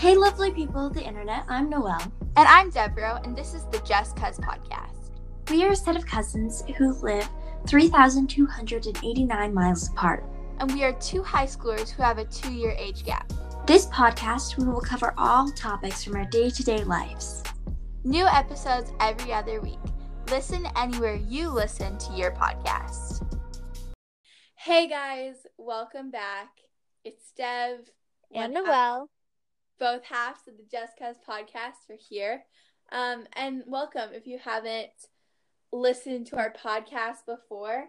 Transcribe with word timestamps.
Hey, 0.00 0.16
lovely 0.16 0.50
people 0.50 0.86
of 0.86 0.94
the 0.94 1.04
internet, 1.04 1.44
I'm 1.46 1.68
Noelle. 1.68 2.00
And 2.34 2.48
I'm 2.48 2.70
Deveraux, 2.70 3.22
and 3.22 3.36
this 3.36 3.52
is 3.52 3.66
the 3.66 3.80
Just 3.80 4.16
Cuz 4.16 4.38
podcast. 4.38 5.10
We 5.50 5.62
are 5.62 5.72
a 5.72 5.76
set 5.76 5.94
of 5.94 6.06
cousins 6.06 6.64
who 6.78 6.94
live 7.02 7.28
3,289 7.66 9.52
miles 9.52 9.90
apart. 9.90 10.24
And 10.58 10.72
we 10.72 10.84
are 10.84 10.94
two 10.94 11.22
high 11.22 11.44
schoolers 11.44 11.90
who 11.90 12.02
have 12.02 12.16
a 12.16 12.24
two 12.24 12.50
year 12.50 12.74
age 12.78 13.04
gap. 13.04 13.30
This 13.66 13.88
podcast, 13.88 14.56
we 14.56 14.64
will 14.64 14.80
cover 14.80 15.12
all 15.18 15.52
topics 15.52 16.02
from 16.02 16.16
our 16.16 16.24
day 16.24 16.48
to 16.48 16.62
day 16.64 16.82
lives. 16.84 17.42
New 18.02 18.24
episodes 18.24 18.92
every 19.00 19.34
other 19.34 19.60
week. 19.60 19.84
Listen 20.30 20.66
anywhere 20.76 21.16
you 21.16 21.50
listen 21.50 21.98
to 21.98 22.14
your 22.14 22.30
podcast. 22.30 23.22
Hey 24.54 24.88
guys, 24.88 25.46
welcome 25.58 26.10
back. 26.10 26.48
It's 27.04 27.32
Dev 27.36 27.80
and 28.32 28.54
Noelle 28.54 29.10
both 29.80 30.04
halves 30.04 30.46
of 30.46 30.58
the 30.58 30.64
Just 30.70 30.92
Cuz 30.98 31.16
podcast 31.26 31.88
are 31.88 31.96
here. 31.96 32.44
Um, 32.92 33.26
and 33.32 33.62
welcome 33.66 34.10
if 34.12 34.26
you 34.26 34.38
haven't 34.38 34.90
listened 35.72 36.26
to 36.26 36.36
our 36.36 36.52
podcast 36.52 37.24
before. 37.24 37.88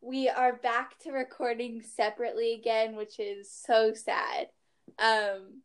We 0.00 0.28
are 0.28 0.54
back 0.54 0.96
to 1.00 1.10
recording 1.10 1.82
separately 1.82 2.54
again, 2.54 2.94
which 2.94 3.18
is 3.18 3.50
so 3.50 3.92
sad. 3.92 4.50
Um, 5.00 5.62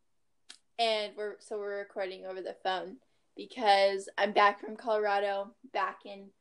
and 0.80 1.14
we're 1.16 1.36
so 1.40 1.60
we're 1.60 1.78
recording 1.78 2.26
over 2.26 2.42
the 2.42 2.58
phone 2.64 2.98
because 3.38 4.10
I'm 4.18 4.32
back 4.32 4.60
from 4.60 4.76
Colorado, 4.76 5.54
back 5.72 6.00
in 6.06 6.32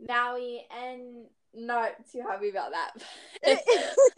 Maui, 0.00 0.66
and 0.74 1.26
not 1.52 1.90
too 2.10 2.22
happy 2.22 2.48
about 2.48 2.72
that. 2.72 3.56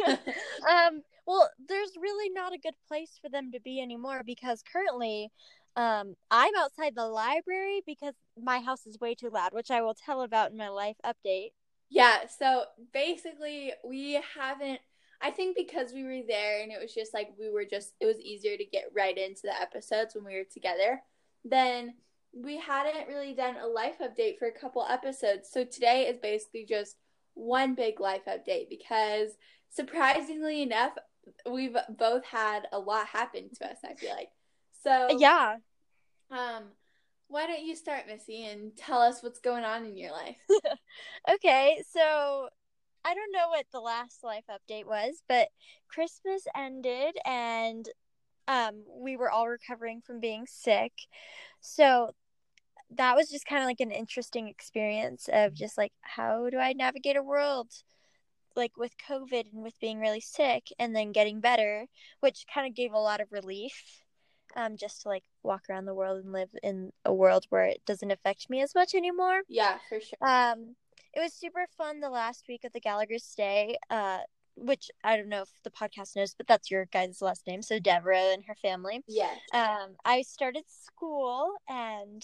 um, 0.71 1.03
well, 1.27 1.49
there's 1.69 1.93
really 2.01 2.31
not 2.31 2.53
a 2.53 2.59
good 2.59 2.75
place 2.89 3.19
for 3.21 3.29
them 3.29 3.53
to 3.53 3.61
be 3.61 3.81
anymore 3.81 4.23
because 4.25 4.63
currently 4.71 5.31
um, 5.77 6.15
I'm 6.31 6.53
outside 6.59 6.95
the 6.95 7.07
library 7.07 7.83
because 7.87 8.15
my 8.41 8.61
house 8.61 8.87
is 8.87 8.99
way 9.01 9.15
too 9.15 9.31
loud, 9.31 9.53
which 9.53 9.71
I 9.71 9.83
will 9.83 9.95
tell 9.95 10.23
about 10.23 10.51
in 10.51 10.57
my 10.57 10.69
life 10.69 10.97
update. 11.05 11.51
Yeah, 11.89 12.27
so 12.27 12.65
basically, 12.93 13.73
we 13.85 14.21
haven't. 14.37 14.81
I 15.21 15.31
think 15.31 15.57
because 15.57 15.93
we 15.93 16.03
were 16.03 16.23
there 16.27 16.63
and 16.63 16.73
it 16.73 16.81
was 16.81 16.93
just 16.93 17.15
like 17.15 17.29
we 17.39 17.49
were 17.49 17.65
just, 17.65 17.93
it 18.01 18.07
was 18.07 18.19
easier 18.19 18.57
to 18.57 18.65
get 18.65 18.91
right 18.93 19.17
into 19.17 19.43
the 19.45 19.61
episodes 19.61 20.17
when 20.17 20.25
we 20.25 20.35
were 20.35 20.45
together. 20.53 21.01
Then 21.45 21.95
we 22.35 22.59
hadn't 22.59 23.07
really 23.07 23.33
done 23.33 23.55
a 23.57 23.67
life 23.69 23.99
update 24.03 24.39
for 24.39 24.49
a 24.49 24.59
couple 24.59 24.85
episodes. 24.85 25.49
So 25.53 25.65
today 25.65 26.09
is 26.09 26.19
basically 26.19 26.65
just 26.69 26.97
one 27.35 27.77
big 27.77 28.01
life 28.01 28.23
update 28.29 28.69
because 28.69 29.37
surprisingly 29.71 30.63
enough, 30.63 30.93
we've 31.49 31.77
both 31.99 32.25
had 32.25 32.67
a 32.73 32.79
lot 32.79 33.07
happen 33.07 33.51
to 33.55 33.71
us, 33.71 33.79
I 33.85 33.95
feel 33.95 34.15
like. 34.15 34.31
So 34.83 35.09
Yeah. 35.19 35.57
Um 36.31 36.65
why 37.29 37.47
don't 37.47 37.65
you 37.65 37.75
start, 37.75 38.07
Missy, 38.07 38.45
and 38.45 38.77
tell 38.77 39.01
us 39.01 39.23
what's 39.23 39.41
going 39.41 39.65
on 39.65 39.87
in 39.87 39.97
your 39.97 40.13
life? 40.13 40.37
okay, 41.31 41.83
so 41.91 42.49
I 43.05 43.15
don't 43.15 43.33
know 43.33 43.49
what 43.49 43.65
the 43.73 43.81
last 43.81 44.23
life 44.23 44.45
update 44.51 44.87
was, 44.87 45.23
but 45.29 45.49
Christmas 45.89 46.45
ended 46.55 47.17
and 47.25 47.89
um 48.49 48.83
we 48.89 49.17
were 49.17 49.31
all 49.31 49.49
recovering 49.49 50.03
from 50.03 50.21
being 50.21 50.47
sick. 50.47 50.93
So 51.61 52.15
that 52.97 53.17
was 53.17 53.31
just 53.31 53.47
kind 53.47 53.63
of 53.63 53.67
like 53.67 53.81
an 53.81 53.91
interesting 53.91 54.49
experience 54.49 55.29
of 55.33 55.55
just 55.55 55.79
like 55.79 55.93
how 56.03 56.51
do 56.51 56.59
I 56.59 56.73
navigate 56.75 57.17
a 57.17 57.23
world 57.23 57.69
like 58.57 58.77
with 58.77 58.93
COVID 59.09 59.53
and 59.53 59.63
with 59.63 59.79
being 59.81 60.01
really 60.01 60.21
sick 60.21 60.69
and 60.79 60.95
then 60.95 61.13
getting 61.13 61.41
better, 61.41 61.87
which 62.21 62.45
kind 62.53 62.67
of 62.67 62.75
gave 62.75 62.93
a 62.93 62.99
lot 62.99 63.21
of 63.21 63.33
relief. 63.33 64.03
Um, 64.55 64.77
just 64.77 65.03
to 65.03 65.09
like 65.09 65.25
walk 65.43 65.63
around 65.71 65.87
the 65.87 65.95
world 65.95 66.23
and 66.23 66.31
live 66.31 66.51
in 66.63 66.93
a 67.07 67.15
world 67.15 67.47
where 67.49 67.65
it 67.65 67.81
doesn't 67.87 68.11
affect 68.11 68.51
me 68.51 68.61
as 68.61 68.75
much 68.75 68.95
anymore. 68.95 69.41
Yeah, 69.49 69.79
for 69.89 69.99
sure. 69.99 70.19
Um, 70.21 70.77
it 71.15 71.21
was 71.21 71.33
super 71.33 71.67
fun 71.79 72.01
the 72.01 72.11
last 72.11 72.45
week 72.49 72.65
of 72.65 72.73
the 72.73 72.81
Gallagher 72.81 73.19
stay. 73.19 73.79
Uh, 73.89 74.19
which 74.57 74.91
I 75.03 75.17
don't 75.17 75.29
know 75.29 75.43
if 75.43 75.51
the 75.65 75.71
podcast 75.71 76.17
knows, 76.17 76.35
but 76.35 76.47
that's 76.47 76.71
your 76.71 76.87
guys' 76.87 77.23
last 77.23 77.47
name. 77.47 77.63
So 77.63 77.79
Deveraux 77.79 78.35
and 78.35 78.45
her 78.47 78.55
family. 78.55 79.03
Yes. 79.07 79.39
Um, 79.53 79.97
I 80.05 80.23
started 80.23 80.65
school 80.69 81.53
and 81.69 82.23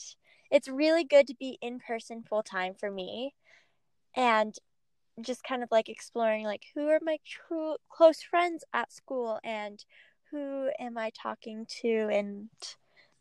it's 0.50 0.68
really 0.68 1.04
good 1.04 1.26
to 1.28 1.34
be 1.34 1.58
in 1.60 1.78
person 1.78 2.22
full 2.22 2.42
time 2.42 2.74
for 2.78 2.90
me. 2.90 3.34
And 4.16 4.54
just 5.22 5.44
kind 5.44 5.62
of 5.62 5.70
like 5.70 5.88
exploring 5.88 6.44
like 6.44 6.64
who 6.74 6.88
are 6.88 7.00
my 7.02 7.18
true 7.24 7.76
close 7.88 8.22
friends 8.22 8.64
at 8.72 8.92
school 8.92 9.38
and 9.44 9.84
who 10.30 10.70
am 10.78 10.98
I 10.98 11.10
talking 11.10 11.66
to 11.80 12.08
and 12.10 12.48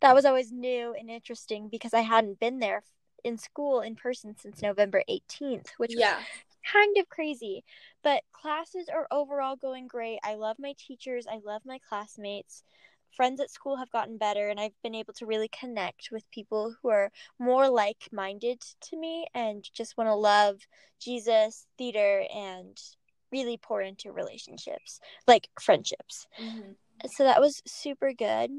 that 0.00 0.14
was 0.14 0.24
always 0.24 0.52
new 0.52 0.94
and 0.98 1.10
interesting 1.10 1.68
because 1.68 1.92
I 1.94 2.00
hadn't 2.00 2.40
been 2.40 2.60
there 2.60 2.82
in 3.24 3.36
school 3.36 3.80
in 3.80 3.96
person 3.96 4.36
since 4.38 4.62
November 4.62 5.02
18th, 5.10 5.70
which 5.76 5.94
yeah. 5.96 6.18
kind 6.72 6.96
of 6.98 7.08
crazy. 7.08 7.64
But 8.02 8.22
classes 8.32 8.88
are 8.92 9.08
overall 9.10 9.56
going 9.56 9.88
great. 9.88 10.20
I 10.22 10.34
love 10.34 10.56
my 10.58 10.74
teachers, 10.78 11.26
I 11.30 11.40
love 11.44 11.62
my 11.64 11.80
classmates 11.88 12.62
friends 13.16 13.40
at 13.40 13.50
school 13.50 13.76
have 13.76 13.90
gotten 13.90 14.18
better 14.18 14.48
and 14.48 14.60
I've 14.60 14.80
been 14.82 14.94
able 14.94 15.12
to 15.14 15.26
really 15.26 15.48
connect 15.48 16.10
with 16.12 16.30
people 16.30 16.74
who 16.82 16.88
are 16.90 17.10
more 17.38 17.68
like 17.68 18.08
minded 18.12 18.60
to 18.82 18.96
me 18.96 19.26
and 19.34 19.68
just 19.72 19.96
want 19.96 20.08
to 20.08 20.14
love 20.14 20.60
Jesus, 21.00 21.66
theater, 21.76 22.24
and 22.34 22.78
really 23.30 23.56
pour 23.56 23.82
into 23.82 24.12
relationships, 24.12 25.00
like 25.26 25.48
friendships. 25.60 26.26
Mm-hmm. 26.40 26.72
So 27.08 27.24
that 27.24 27.40
was 27.40 27.62
super 27.66 28.12
good. 28.12 28.50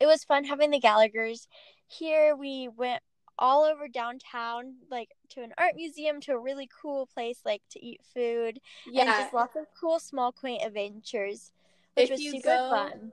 It 0.00 0.06
was 0.06 0.24
fun 0.24 0.44
having 0.44 0.70
the 0.70 0.80
Gallaghers 0.80 1.46
here. 1.86 2.34
We 2.34 2.68
went 2.68 3.02
all 3.38 3.64
over 3.64 3.88
downtown, 3.88 4.74
like 4.90 5.10
to 5.30 5.42
an 5.42 5.52
art 5.58 5.74
museum, 5.76 6.20
to 6.22 6.32
a 6.32 6.38
really 6.38 6.68
cool 6.80 7.06
place, 7.06 7.40
like 7.44 7.62
to 7.70 7.84
eat 7.84 8.00
food, 8.14 8.58
yeah. 8.86 9.02
and 9.02 9.10
just 9.10 9.34
lots 9.34 9.56
of 9.56 9.66
cool, 9.78 9.98
small, 9.98 10.32
quaint 10.32 10.62
adventures, 10.64 11.52
which 11.94 12.10
if 12.10 12.10
was 12.12 12.20
super 12.20 12.48
go, 12.48 12.70
fun 12.70 13.12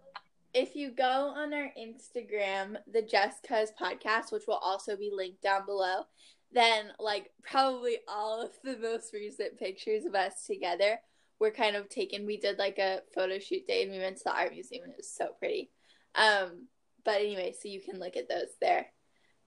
if 0.53 0.75
you 0.75 0.91
go 0.91 1.33
on 1.35 1.53
our 1.53 1.71
Instagram, 1.77 2.77
the 2.91 3.01
Just 3.01 3.43
Cuz 3.47 3.71
podcast, 3.79 4.31
which 4.31 4.47
will 4.47 4.55
also 4.55 4.95
be 4.95 5.11
linked 5.13 5.41
down 5.41 5.65
below, 5.65 6.03
then 6.51 6.91
like 6.99 7.31
probably 7.43 7.99
all 8.07 8.41
of 8.41 8.51
the 8.63 8.77
most 8.77 9.13
recent 9.13 9.57
pictures 9.59 10.05
of 10.05 10.15
us 10.15 10.45
together 10.45 10.99
were 11.39 11.51
kind 11.51 11.75
of 11.75 11.89
taken. 11.89 12.25
We 12.25 12.37
did 12.37 12.57
like 12.57 12.79
a 12.79 13.01
photo 13.13 13.39
shoot 13.39 13.67
day 13.67 13.83
and 13.83 13.91
we 13.91 13.99
went 13.99 14.17
to 14.17 14.23
the 14.25 14.33
art 14.33 14.51
museum 14.51 14.83
and 14.83 14.93
it 14.93 14.97
was 14.97 15.11
so 15.11 15.29
pretty. 15.37 15.71
Um, 16.15 16.67
but 17.05 17.21
anyway, 17.21 17.53
so 17.59 17.69
you 17.69 17.81
can 17.81 17.99
look 17.99 18.17
at 18.17 18.27
those 18.27 18.49
there. 18.59 18.87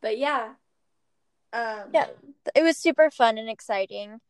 But 0.00 0.18
yeah. 0.18 0.54
Um, 1.52 1.91
yeah, 1.92 2.06
it 2.54 2.62
was 2.62 2.78
super 2.78 3.10
fun 3.10 3.36
and 3.36 3.50
exciting 3.50 4.20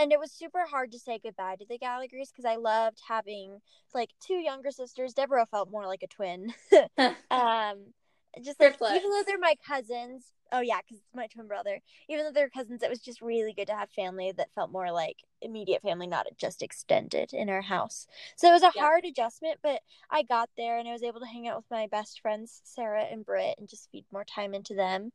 and 0.00 0.12
it 0.12 0.18
was 0.18 0.32
super 0.32 0.64
hard 0.66 0.92
to 0.92 0.98
say 0.98 1.20
goodbye 1.22 1.56
to 1.56 1.66
the 1.68 1.78
Gallaghers 1.78 2.30
because 2.30 2.46
I 2.46 2.56
loved 2.56 3.02
having 3.06 3.60
like 3.94 4.10
two 4.18 4.34
younger 4.34 4.70
sisters. 4.70 5.12
Deveraux 5.12 5.46
felt 5.50 5.70
more 5.70 5.86
like 5.86 6.02
a 6.02 6.06
twin. 6.06 6.54
um, 7.30 7.92
just 8.42 8.60
like 8.60 8.76
even 8.80 9.10
though 9.10 9.22
they're 9.26 9.38
my 9.38 9.54
cousins, 9.66 10.32
oh 10.52 10.60
yeah, 10.60 10.78
because 10.78 10.98
it's 10.98 11.14
my 11.14 11.26
twin 11.26 11.46
brother. 11.46 11.80
Even 12.08 12.24
though 12.24 12.32
they're 12.32 12.48
cousins, 12.48 12.82
it 12.82 12.90
was 12.90 13.00
just 13.00 13.20
really 13.20 13.52
good 13.52 13.66
to 13.66 13.74
have 13.74 13.90
family 13.90 14.32
that 14.36 14.52
felt 14.54 14.70
more 14.70 14.92
like 14.92 15.16
immediate 15.42 15.82
family, 15.82 16.06
not 16.06 16.26
just 16.36 16.62
extended 16.62 17.32
in 17.32 17.48
our 17.48 17.62
house. 17.62 18.06
So 18.36 18.48
it 18.48 18.52
was 18.52 18.62
a 18.62 18.72
yeah. 18.74 18.82
hard 18.82 19.04
adjustment, 19.04 19.58
but 19.62 19.80
I 20.10 20.22
got 20.22 20.50
there 20.56 20.78
and 20.78 20.88
I 20.88 20.92
was 20.92 21.02
able 21.02 21.20
to 21.20 21.26
hang 21.26 21.48
out 21.48 21.56
with 21.56 21.70
my 21.70 21.86
best 21.86 22.20
friends, 22.20 22.60
Sarah 22.64 23.04
and 23.04 23.24
Britt, 23.24 23.56
and 23.58 23.68
just 23.68 23.90
feed 23.90 24.04
more 24.12 24.24
time 24.24 24.54
into 24.54 24.74
them. 24.74 25.12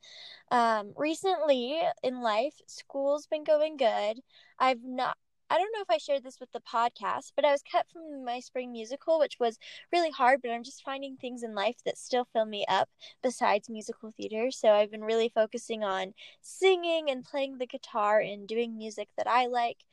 Um, 0.51 0.93
recently 0.95 1.81
in 2.03 2.21
life, 2.21 2.55
school's 2.67 3.27
been 3.27 3.43
going 3.43 3.77
good. 3.77 4.19
I've 4.59 4.83
not 4.83 5.17
I 5.49 5.57
don't 5.57 5.71
know 5.73 5.81
if 5.81 5.89
I 5.89 5.97
shared 5.97 6.23
this 6.23 6.39
with 6.39 6.51
the 6.51 6.59
podcast, 6.59 7.33
but 7.35 7.45
I 7.45 7.51
was 7.51 7.61
cut 7.61 7.85
from 7.91 8.25
my 8.25 8.39
spring 8.39 8.71
musical, 8.71 9.19
which 9.19 9.39
was 9.39 9.59
really 9.91 10.09
hard, 10.09 10.41
but 10.41 10.51
I'm 10.51 10.63
just 10.63 10.83
finding 10.83 11.17
things 11.17 11.43
in 11.43 11.53
life 11.53 11.77
that 11.85 11.97
still 11.97 12.25
fill 12.33 12.45
me 12.45 12.65
up 12.67 12.89
besides 13.21 13.69
musical 13.69 14.11
theater. 14.11 14.49
So 14.49 14.71
I've 14.71 14.91
been 14.91 15.03
really 15.03 15.29
focusing 15.29 15.83
on 15.83 16.13
singing 16.41 17.09
and 17.09 17.23
playing 17.23 17.57
the 17.57 17.67
guitar 17.67 18.19
and 18.19 18.47
doing 18.47 18.77
music 18.77 19.09
that 19.17 19.27
I 19.27 19.45
like. 19.45 19.85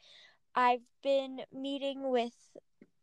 I've 0.54 0.82
been 1.02 1.42
meeting 1.52 2.10
with 2.10 2.34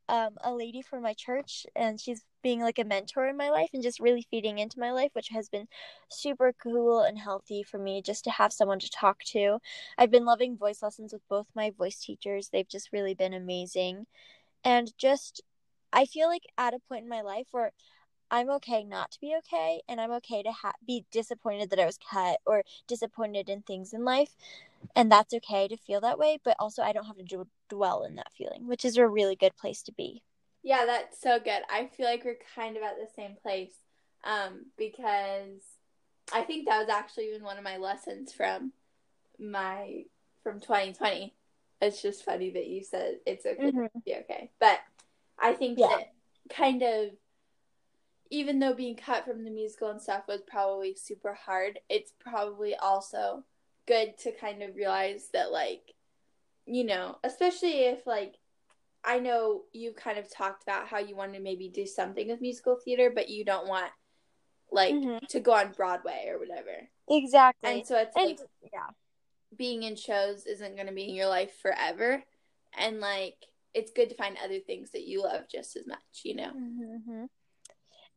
um, 0.09 0.31
a 0.44 0.53
lady 0.53 0.81
from 0.81 1.03
my 1.03 1.13
church, 1.13 1.65
and 1.75 2.00
she's 2.01 2.25
being 2.41 2.61
like 2.61 2.79
a 2.79 2.83
mentor 2.83 3.27
in 3.27 3.38
my 3.38 3.50
life 3.50 3.69
and 3.73 3.83
just 3.83 4.00
really 4.00 4.25
feeding 4.29 4.57
into 4.57 4.79
my 4.79 4.91
life, 4.91 5.11
which 5.13 5.29
has 5.29 5.50
been 5.50 5.67
super 6.09 6.53
cool 6.61 7.01
and 7.01 7.19
healthy 7.19 7.63
for 7.63 7.77
me 7.77 8.01
just 8.01 8.23
to 8.23 8.31
have 8.31 8.51
someone 8.51 8.79
to 8.79 8.89
talk 8.89 9.23
to. 9.25 9.59
I've 9.97 10.11
been 10.11 10.25
loving 10.25 10.57
voice 10.57 10.81
lessons 10.81 11.13
with 11.13 11.21
both 11.29 11.47
my 11.56 11.69
voice 11.69 12.00
teachers, 12.00 12.50
they've 12.50 12.67
just 12.67 12.91
really 12.91 13.13
been 13.13 13.33
amazing. 13.33 14.07
And 14.63 14.91
just, 14.97 15.41
I 15.94 16.06
feel 16.06 16.27
like 16.27 16.47
at 16.57 16.73
a 16.73 16.79
point 16.79 17.03
in 17.03 17.09
my 17.09 17.21
life 17.21 17.47
where 17.51 17.71
I'm 18.31 18.50
okay 18.51 18.83
not 18.83 19.11
to 19.11 19.19
be 19.19 19.35
okay, 19.39 19.81
and 19.88 20.00
I'm 20.00 20.11
okay 20.13 20.44
to 20.44 20.51
ha- 20.51 20.73
be 20.85 21.06
disappointed 21.11 21.71
that 21.71 21.79
I 21.79 21.85
was 21.85 21.97
cut 21.97 22.39
or 22.45 22.63
disappointed 22.88 23.50
in 23.50 23.61
things 23.63 23.94
in 23.94 24.06
life. 24.06 24.35
And 24.95 25.11
that's 25.11 25.33
okay 25.33 25.67
to 25.67 25.77
feel 25.77 26.01
that 26.01 26.19
way, 26.19 26.39
but 26.43 26.55
also 26.59 26.83
I 26.83 26.91
don't 26.93 27.05
have 27.05 27.17
to 27.17 27.47
dwell 27.69 28.03
in 28.03 28.15
that 28.15 28.33
feeling, 28.33 28.67
which 28.67 28.85
is 28.85 28.97
a 28.97 29.07
really 29.07 29.35
good 29.35 29.55
place 29.57 29.81
to 29.83 29.93
be. 29.93 30.23
Yeah, 30.63 30.85
that's 30.85 31.19
so 31.21 31.39
good. 31.39 31.61
I 31.69 31.87
feel 31.87 32.05
like 32.05 32.25
we're 32.25 32.37
kind 32.55 32.75
of 32.77 32.83
at 32.83 32.97
the 32.97 33.07
same 33.15 33.35
place. 33.41 33.71
um, 34.25 34.65
because 34.77 35.61
I 36.33 36.41
think 36.43 36.67
that 36.67 36.79
was 36.79 36.89
actually 36.89 37.29
even 37.29 37.43
one 37.43 37.57
of 37.57 37.63
my 37.63 37.77
lessons 37.77 38.33
from 38.33 38.73
my 39.39 40.03
from 40.43 40.59
2020. 40.61 41.35
It's 41.81 42.01
just 42.01 42.25
funny 42.25 42.51
that 42.51 42.67
you 42.67 42.83
said 42.83 43.19
it's 43.25 43.45
okay 43.45 43.71
Mhm. 43.71 43.87
to 43.93 44.01
be 44.05 44.15
okay, 44.15 44.51
but 44.59 44.79
I 45.39 45.53
think 45.53 45.79
Yeah. 45.79 45.87
that 45.89 46.13
kind 46.49 46.83
of 46.83 47.11
even 48.31 48.59
though 48.59 48.73
being 48.73 48.95
cut 48.95 49.25
from 49.25 49.43
the 49.43 49.49
musical 49.49 49.89
and 49.89 50.01
stuff 50.01 50.27
was 50.27 50.41
probably 50.47 50.95
super 50.95 51.33
hard, 51.33 51.79
it's 51.89 52.13
probably 52.19 52.75
also 52.75 53.43
good 53.89 54.18
to 54.19 54.31
kind 54.31 54.63
of 54.63 54.75
realize 54.75 55.30
that 55.33 55.51
like 55.51 55.81
you 56.65 56.83
know, 56.83 57.18
especially 57.24 57.86
if 57.86 58.06
like 58.06 58.36
I 59.03 59.19
know 59.19 59.63
you've 59.74 59.95
kind 59.95 60.19
of 60.19 60.31
talked 60.31 60.62
about 60.63 60.88
how 60.88 61.00
you 61.00 61.15
want 61.15 61.33
to 61.33 61.39
maybe 61.39 61.68
do 61.68 61.86
something 61.88 62.27
with 62.27 62.41
musical 62.41 62.75
theater, 62.75 63.12
but 63.13 63.30
you 63.30 63.44
don't 63.44 63.68
want 63.68 63.91
like 64.71 64.94
Mhm. 64.94 65.27
to 65.30 65.39
go 65.39 65.53
on 65.53 65.71
Broadway 65.71 66.27
or 66.30 66.38
whatever. 66.38 66.89
Exactly. 67.09 67.71
And 67.71 67.88
so 67.88 67.97
it's 67.97 68.15
And 68.15 68.27
like 68.27 68.39
yeah. 68.71 68.89
being 69.57 69.81
in 69.83 69.95
shows 69.95 70.45
isn't 70.45 70.75
going 70.75 70.88
to 70.88 70.94
be 70.94 71.09
in 71.09 71.15
your 71.15 71.27
life 71.27 71.53
forever. 71.59 72.24
And 72.77 73.00
like 73.00 73.38
it's 73.74 73.92
good 73.92 74.09
to 74.09 74.15
find 74.15 74.38
other 74.44 74.59
things 74.59 74.92
that 74.92 75.07
you 75.07 75.24
love 75.24 75.45
just 75.51 75.75
as 75.75 75.88
much, 75.88 76.21
you 76.24 76.35
know? 76.35 76.51
hmm 76.51 77.25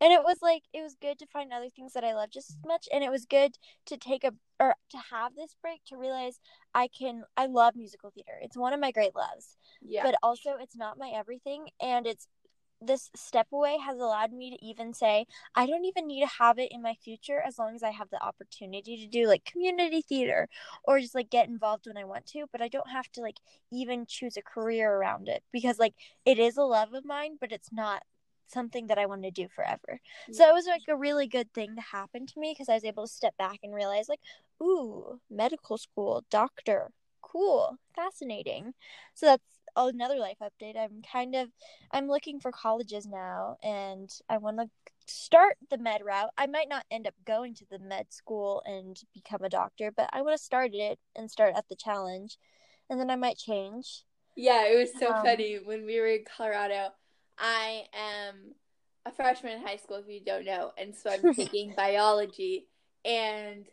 And 0.03 0.11
it 0.11 0.21
was 0.21 0.39
like 0.41 0.63
it 0.73 0.81
was 0.81 0.97
good 1.01 1.17
to 1.19 1.25
find 1.27 1.53
other 1.53 1.69
things 1.69 1.93
that 1.93 2.03
I 2.03 2.13
love 2.13 2.29
just 2.29 2.49
as 2.49 2.57
much, 2.65 2.89
and 2.91 3.05
it 3.05 3.09
was 3.09 3.25
good 3.25 3.57
to 3.85 3.95
take 3.95 4.25
a 4.25 4.33
or 4.59 4.75
to 4.89 4.97
have 5.11 5.33
this 5.33 5.55
break 5.61 5.79
to 5.87 5.97
realize 5.97 6.41
I 6.75 6.89
can 6.89 7.23
I 7.37 7.45
love 7.45 7.77
musical 7.77 8.11
theater. 8.11 8.37
It's 8.41 8.57
one 8.57 8.73
of 8.73 8.81
my 8.81 8.91
great 8.91 9.15
loves, 9.15 9.55
Yeah. 9.81 10.03
but 10.03 10.15
also 10.21 10.57
it's 10.59 10.75
not 10.75 10.97
my 10.97 11.07
everything, 11.15 11.69
and 11.81 12.05
it's 12.05 12.27
this 12.81 13.11
step 13.15 13.47
away 13.53 13.77
has 13.77 13.97
allowed 13.97 14.33
me 14.33 14.49
to 14.51 14.65
even 14.65 14.93
say 14.93 15.25
I 15.55 15.65
don't 15.67 15.85
even 15.85 16.05
need 16.05 16.19
to 16.19 16.31
have 16.39 16.59
it 16.59 16.69
in 16.69 16.81
my 16.81 16.95
future 16.95 17.39
as 17.39 17.57
long 17.57 17.73
as 17.75 17.81
I 17.83 17.91
have 17.91 18.09
the 18.09 18.21
opportunity 18.21 18.97
to 18.97 19.07
do 19.07 19.25
like 19.27 19.45
community 19.45 20.01
theater 20.01 20.49
or 20.83 20.99
just 20.99 21.15
like 21.15 21.29
get 21.29 21.47
involved 21.47 21.87
when 21.87 21.95
I 21.97 22.03
want 22.03 22.25
to, 22.27 22.45
but 22.51 22.61
I 22.61 22.67
don't 22.67 22.89
have 22.89 23.09
to 23.13 23.21
like 23.21 23.37
even 23.71 24.05
choose 24.05 24.35
a 24.35 24.41
career 24.41 24.93
around 24.95 25.29
it 25.29 25.43
because 25.53 25.79
like 25.79 25.93
it 26.25 26.39
is 26.39 26.57
a 26.57 26.63
love 26.63 26.93
of 26.93 27.05
mine, 27.05 27.37
but 27.39 27.53
it's 27.53 27.71
not 27.71 28.03
something 28.47 28.87
that 28.87 28.97
I 28.97 29.05
want 29.05 29.23
to 29.23 29.31
do 29.31 29.47
forever. 29.55 29.99
So 30.31 30.47
it 30.47 30.53
was 30.53 30.67
like 30.67 30.83
a 30.87 30.95
really 30.95 31.27
good 31.27 31.51
thing 31.53 31.75
to 31.75 31.81
happen 31.81 32.25
to 32.27 32.39
me 32.39 32.53
because 32.53 32.69
I 32.69 32.75
was 32.75 32.85
able 32.85 33.05
to 33.07 33.13
step 33.13 33.35
back 33.37 33.59
and 33.63 33.73
realize 33.73 34.09
like, 34.09 34.21
ooh, 34.61 35.19
medical 35.29 35.77
school, 35.77 36.23
doctor, 36.29 36.91
cool, 37.21 37.77
fascinating. 37.95 38.73
So 39.13 39.25
that's 39.27 39.43
another 39.75 40.17
life 40.17 40.37
update. 40.41 40.77
I'm 40.77 41.01
kind 41.11 41.35
of 41.35 41.49
I'm 41.91 42.07
looking 42.07 42.39
for 42.39 42.51
colleges 42.51 43.05
now 43.07 43.57
and 43.63 44.09
I 44.29 44.37
want 44.37 44.57
to 44.59 44.69
start 45.07 45.57
the 45.69 45.77
med 45.77 46.01
route. 46.03 46.31
I 46.37 46.47
might 46.47 46.69
not 46.69 46.85
end 46.91 47.07
up 47.07 47.15
going 47.25 47.55
to 47.55 47.65
the 47.69 47.79
med 47.79 48.11
school 48.13 48.61
and 48.65 48.99
become 49.13 49.43
a 49.43 49.49
doctor, 49.49 49.91
but 49.91 50.09
I 50.13 50.21
want 50.21 50.37
to 50.37 50.43
start 50.43 50.71
it 50.73 50.99
and 51.15 51.29
start 51.31 51.55
at 51.55 51.67
the 51.69 51.75
challenge. 51.75 52.37
And 52.89 52.99
then 52.99 53.09
I 53.09 53.15
might 53.15 53.37
change. 53.37 54.03
Yeah, 54.35 54.65
it 54.67 54.77
was 54.77 54.95
so 54.97 55.13
Um, 55.13 55.15
funny 55.15 55.57
when 55.57 55.85
we 55.85 55.99
were 55.99 56.07
in 56.07 56.23
Colorado. 56.25 56.93
I 57.37 57.83
am 57.93 58.53
a 59.05 59.11
freshman 59.11 59.53
in 59.53 59.61
high 59.61 59.77
school, 59.77 59.97
if 59.97 60.07
you 60.07 60.21
don't 60.23 60.45
know, 60.45 60.71
and 60.77 60.95
so 60.95 61.09
I'm 61.09 61.33
taking 61.35 61.73
biology. 61.75 62.67
And 63.05 63.65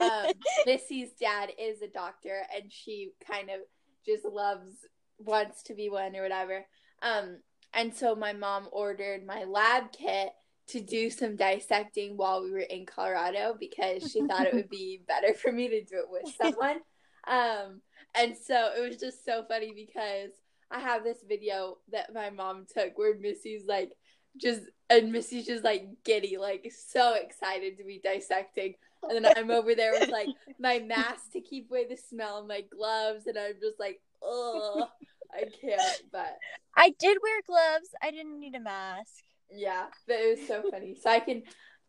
um, 0.00 0.26
Missy's 0.66 1.12
dad 1.20 1.50
is 1.58 1.82
a 1.82 1.88
doctor, 1.88 2.42
and 2.54 2.72
she 2.72 3.12
kind 3.26 3.50
of 3.50 3.60
just 4.06 4.24
loves, 4.24 4.70
wants 5.18 5.62
to 5.64 5.74
be 5.74 5.88
one 5.88 6.16
or 6.16 6.22
whatever. 6.22 6.64
Um, 7.02 7.38
and 7.72 7.94
so 7.94 8.14
my 8.14 8.32
mom 8.32 8.68
ordered 8.72 9.26
my 9.26 9.44
lab 9.44 9.92
kit 9.92 10.30
to 10.66 10.80
do 10.80 11.10
some 11.10 11.36
dissecting 11.36 12.16
while 12.16 12.42
we 12.42 12.50
were 12.50 12.58
in 12.60 12.86
Colorado 12.86 13.54
because 13.58 14.10
she 14.10 14.26
thought 14.26 14.46
it 14.46 14.54
would 14.54 14.70
be 14.70 15.02
better 15.08 15.34
for 15.34 15.52
me 15.52 15.68
to 15.68 15.82
do 15.84 15.96
it 15.98 16.10
with 16.10 16.34
someone. 16.40 16.78
Um, 17.26 17.82
and 18.14 18.34
so 18.36 18.70
it 18.76 18.88
was 18.88 18.98
just 18.98 19.24
so 19.24 19.44
funny 19.48 19.72
because 19.74 20.30
I 20.70 20.80
have 20.80 21.04
this 21.04 21.18
video 21.26 21.78
that 21.92 22.12
my 22.12 22.30
mom 22.30 22.66
took 22.72 22.98
where 22.98 23.16
Missy's 23.16 23.64
like 23.66 23.92
just 24.40 24.62
and 24.90 25.12
Missy's 25.12 25.46
just 25.46 25.64
like 25.64 25.86
giddy, 26.04 26.36
like 26.36 26.70
so 26.76 27.14
excited 27.14 27.78
to 27.78 27.84
be 27.84 28.00
dissecting. 28.02 28.74
And 29.02 29.24
then 29.24 29.32
I'm 29.36 29.50
over 29.50 29.74
there 29.74 29.92
with 29.92 30.08
like 30.08 30.28
my 30.58 30.78
mask 30.78 31.32
to 31.32 31.40
keep 31.40 31.70
away 31.70 31.86
the 31.88 31.96
smell 31.96 32.38
and 32.38 32.48
my 32.48 32.62
gloves 32.62 33.26
and 33.26 33.38
I'm 33.38 33.54
just 33.60 33.78
like, 33.78 34.00
oh 34.22 34.88
I 35.32 35.44
can't 35.60 36.02
but 36.12 36.36
I 36.76 36.94
did 36.98 37.18
wear 37.22 37.40
gloves. 37.46 37.88
I 38.02 38.10
didn't 38.10 38.40
need 38.40 38.54
a 38.54 38.60
mask. 38.60 39.22
yeah, 39.52 39.86
but 40.06 40.16
it 40.16 40.38
was 40.38 40.48
so 40.48 40.62
funny. 40.70 40.96
So 41.00 41.10
I 41.10 41.20
can 41.20 41.42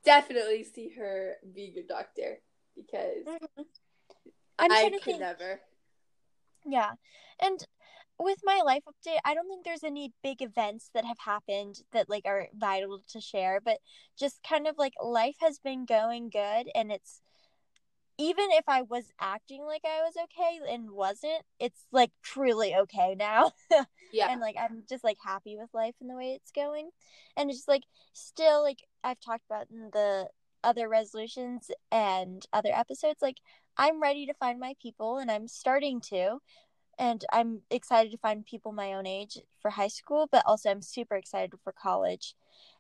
definitely 0.04 0.64
see 0.64 0.92
her 0.98 1.36
being 1.54 1.74
a 1.78 1.84
doctor 1.84 2.40
because 2.76 3.26
mm-hmm. 3.28 3.62
I'm 4.60 4.72
I 4.72 4.90
could 4.90 5.04
think. 5.04 5.20
never. 5.20 5.60
Yeah. 6.66 6.92
And 7.42 7.60
with 8.20 8.40
my 8.44 8.62
life 8.66 8.84
update, 8.88 9.20
I 9.26 9.34
don't 9.34 9.48
think 9.48 9.66
there's 9.66 9.84
any 9.84 10.14
big 10.24 10.42
events 10.42 10.90
that 10.94 11.06
have 11.06 11.20
happened 11.20 11.82
that 11.92 12.10
like 12.10 12.24
are 12.26 12.48
vital 12.54 13.02
to 13.10 13.22
share, 13.22 13.60
but 13.64 13.80
just 14.18 14.42
kind 14.48 14.68
of 14.68 14.78
like 14.78 14.94
life 15.04 15.36
has 15.42 15.60
been 15.60 15.86
going 15.86 16.30
good 16.30 16.70
and 16.74 16.92
it's 16.92 17.22
even 18.18 18.46
if 18.52 18.64
I 18.68 18.82
was 18.82 19.12
acting 19.20 19.66
like 19.66 19.82
I 19.86 20.02
was 20.04 20.14
okay 20.16 20.74
and 20.74 20.92
wasn't, 20.92 21.44
it's 21.60 21.86
like 21.92 22.12
truly 22.24 22.76
okay 22.76 23.16
now. 23.18 23.52
Yeah. 24.14 24.30
and 24.32 24.40
like 24.40 24.56
I'm 24.58 24.84
just 24.88 25.04
like 25.04 25.18
happy 25.22 25.58
with 25.58 25.74
life 25.74 25.96
and 26.00 26.10
the 26.10 26.16
way 26.16 26.32
it's 26.32 26.52
going. 26.52 26.90
And 27.36 27.50
it's 27.50 27.60
just 27.60 27.68
like 27.68 27.84
still 28.14 28.64
like 28.64 28.80
I've 29.04 29.20
talked 29.20 29.44
about 29.50 29.68
in 29.70 29.90
the 29.92 30.30
other 30.64 30.88
resolutions 30.88 31.70
and 31.92 32.46
other 32.54 32.72
episodes, 32.74 33.22
like 33.22 33.38
I'm 33.78 34.02
ready 34.02 34.26
to 34.28 34.34
find 34.34 34.58
my 34.58 34.74
people 34.82 35.18
and 35.18 35.30
I'm 35.30 35.50
starting 35.50 36.00
to. 36.12 36.40
And 36.98 37.26
I'm 37.32 37.62
excited 37.70 38.12
to 38.12 38.18
find 38.18 38.46
people 38.46 38.72
my 38.72 38.94
own 38.94 39.06
age 39.06 39.40
for 39.60 39.72
high 39.72 39.90
school, 39.90 40.28
but 40.32 40.44
also 40.46 40.70
I'm 40.70 40.82
super 40.82 41.16
excited 41.16 41.54
for 41.64 41.72
college. 41.74 42.36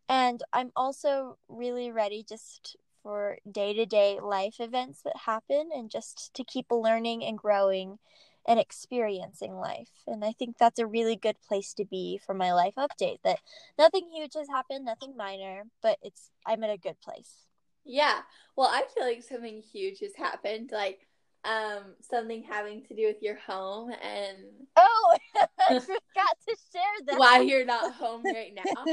And 0.08 0.44
I'm 0.54 0.72
also 0.76 1.38
really 1.48 1.92
ready 1.92 2.24
just 2.28 2.78
for 3.04 3.38
day 3.50 3.74
to 3.74 3.86
day 3.86 4.20
life 4.22 4.56
events 4.60 5.02
that 5.04 5.18
happen 5.26 5.70
and 5.74 5.90
just 5.90 6.34
to 6.34 6.44
keep 6.44 6.68
learning 6.72 7.24
and 7.24 7.38
growing 7.38 8.00
and 8.48 8.60
experiencing 8.60 9.56
life. 9.56 9.90
And 10.08 10.24
I 10.24 10.32
think 10.32 10.58
that's 10.58 10.80
a 10.80 10.88
really 10.88 11.16
good 11.16 11.38
place 11.48 11.74
to 11.76 11.86
be 11.86 12.20
for 12.24 12.34
my 12.34 12.54
life 12.54 12.76
update 12.78 13.20
that 13.24 13.40
nothing 13.78 14.10
huge 14.14 14.34
has 14.36 14.48
happened, 14.48 14.86
nothing 14.86 15.16
minor, 15.18 15.64
but 15.82 15.98
it's 16.02 16.32
I'm 16.46 16.64
in 16.64 16.70
a 16.70 16.78
good 16.78 17.00
place. 17.02 17.46
Yeah. 17.84 18.22
Well, 18.56 18.68
I 18.68 18.84
feel 18.94 19.04
like 19.06 19.24
something 19.24 19.62
huge 19.62 20.00
has 20.00 20.16
happened, 20.16 20.72
like 20.72 21.08
um 21.46 21.94
something 22.02 22.44
having 22.44 22.84
to 22.86 22.96
do 22.96 23.06
with 23.08 23.22
your 23.22 23.38
home 23.38 23.92
and 23.92 24.38
Oh, 24.78 25.18
I 25.60 25.74
forgot 25.80 26.38
to 26.50 26.56
share 26.74 27.06
that. 27.08 27.18
why 27.18 27.40
you're 27.42 27.66
not 27.66 27.94
home 27.94 28.24
right 28.26 28.54
now. 28.54 28.86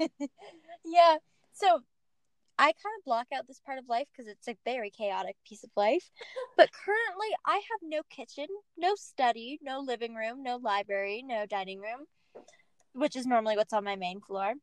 yeah. 0.84 1.16
So 1.52 1.80
I 2.58 2.66
kind 2.66 2.94
of 2.98 3.04
block 3.04 3.26
out 3.32 3.46
this 3.46 3.60
part 3.64 3.78
of 3.78 3.88
life 3.88 4.06
because 4.12 4.28
it's 4.30 4.48
a 4.48 4.56
very 4.64 4.90
chaotic 4.90 5.36
piece 5.46 5.62
of 5.62 5.70
life. 5.76 6.10
But 6.56 6.70
currently, 6.72 7.28
I 7.46 7.54
have 7.54 7.80
no 7.82 8.00
kitchen, 8.10 8.46
no 8.76 8.94
study, 8.96 9.58
no 9.62 9.78
living 9.80 10.14
room, 10.14 10.42
no 10.42 10.56
library, 10.56 11.22
no 11.24 11.46
dining 11.46 11.78
room, 11.80 12.06
which 12.92 13.14
is 13.14 13.26
normally 13.26 13.56
what's 13.56 13.72
on 13.72 13.84
my 13.84 13.94
main 13.96 14.20
floor. 14.20 14.54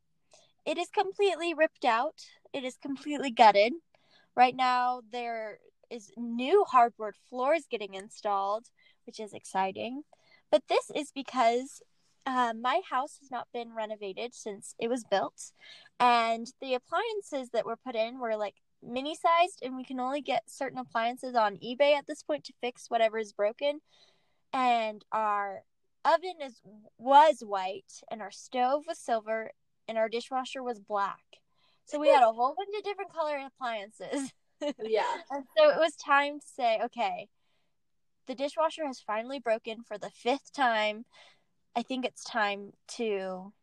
It 0.65 0.77
is 0.77 0.89
completely 0.89 1.53
ripped 1.53 1.85
out. 1.85 2.15
It 2.51 2.63
is 2.63 2.75
completely 2.81 3.31
gutted. 3.31 3.73
Right 4.35 4.55
now, 4.55 5.01
there 5.11 5.59
is 5.95 6.11
new 6.17 6.65
hardwood 6.67 7.15
floors 7.29 7.63
getting 7.69 7.93
installed, 7.93 8.67
which 9.05 9.19
is 9.19 9.33
exciting. 9.33 10.03
But 10.51 10.63
this 10.69 10.91
is 10.93 11.11
because 11.13 11.81
uh, 12.25 12.53
my 12.59 12.81
house 12.89 13.17
has 13.21 13.31
not 13.31 13.47
been 13.53 13.73
renovated 13.73 14.33
since 14.33 14.75
it 14.79 14.89
was 14.89 15.03
built, 15.03 15.51
and 15.99 16.47
the 16.61 16.73
appliances 16.73 17.49
that 17.53 17.65
were 17.65 17.77
put 17.77 17.95
in 17.95 18.19
were 18.19 18.35
like 18.35 18.55
mini 18.83 19.15
sized, 19.15 19.59
and 19.63 19.75
we 19.75 19.83
can 19.83 19.99
only 19.99 20.21
get 20.21 20.43
certain 20.47 20.79
appliances 20.79 21.35
on 21.35 21.57
eBay 21.57 21.95
at 21.95 22.07
this 22.07 22.23
point 22.23 22.43
to 22.45 22.53
fix 22.61 22.85
whatever 22.89 23.17
is 23.17 23.33
broken. 23.33 23.79
And 24.53 25.03
our 25.11 25.61
oven 26.03 26.35
is 26.41 26.61
was 26.97 27.43
white, 27.45 28.01
and 28.09 28.21
our 28.21 28.31
stove 28.31 28.83
was 28.87 28.99
silver, 28.99 29.51
and 29.87 29.97
our 29.97 30.09
dishwasher 30.09 30.63
was 30.63 30.79
black. 30.79 31.23
So 31.85 31.99
we 31.99 32.07
had 32.07 32.23
a 32.23 32.31
whole 32.31 32.55
bunch 32.57 32.75
of 32.77 32.83
different 32.83 33.13
color 33.13 33.39
appliances. 33.45 34.31
Yeah. 34.83 35.03
And 35.31 35.45
so 35.57 35.69
it 35.69 35.77
was 35.79 35.95
time 35.95 36.39
to 36.39 36.45
say, 36.45 36.79
okay, 36.85 37.27
the 38.27 38.35
dishwasher 38.35 38.85
has 38.85 38.99
finally 38.99 39.39
broken 39.39 39.83
for 39.83 39.97
the 39.97 40.09
fifth 40.09 40.51
time. 40.53 41.05
I 41.75 41.83
think 41.83 42.05
it's 42.05 42.23
time 42.23 42.73
to 42.97 43.53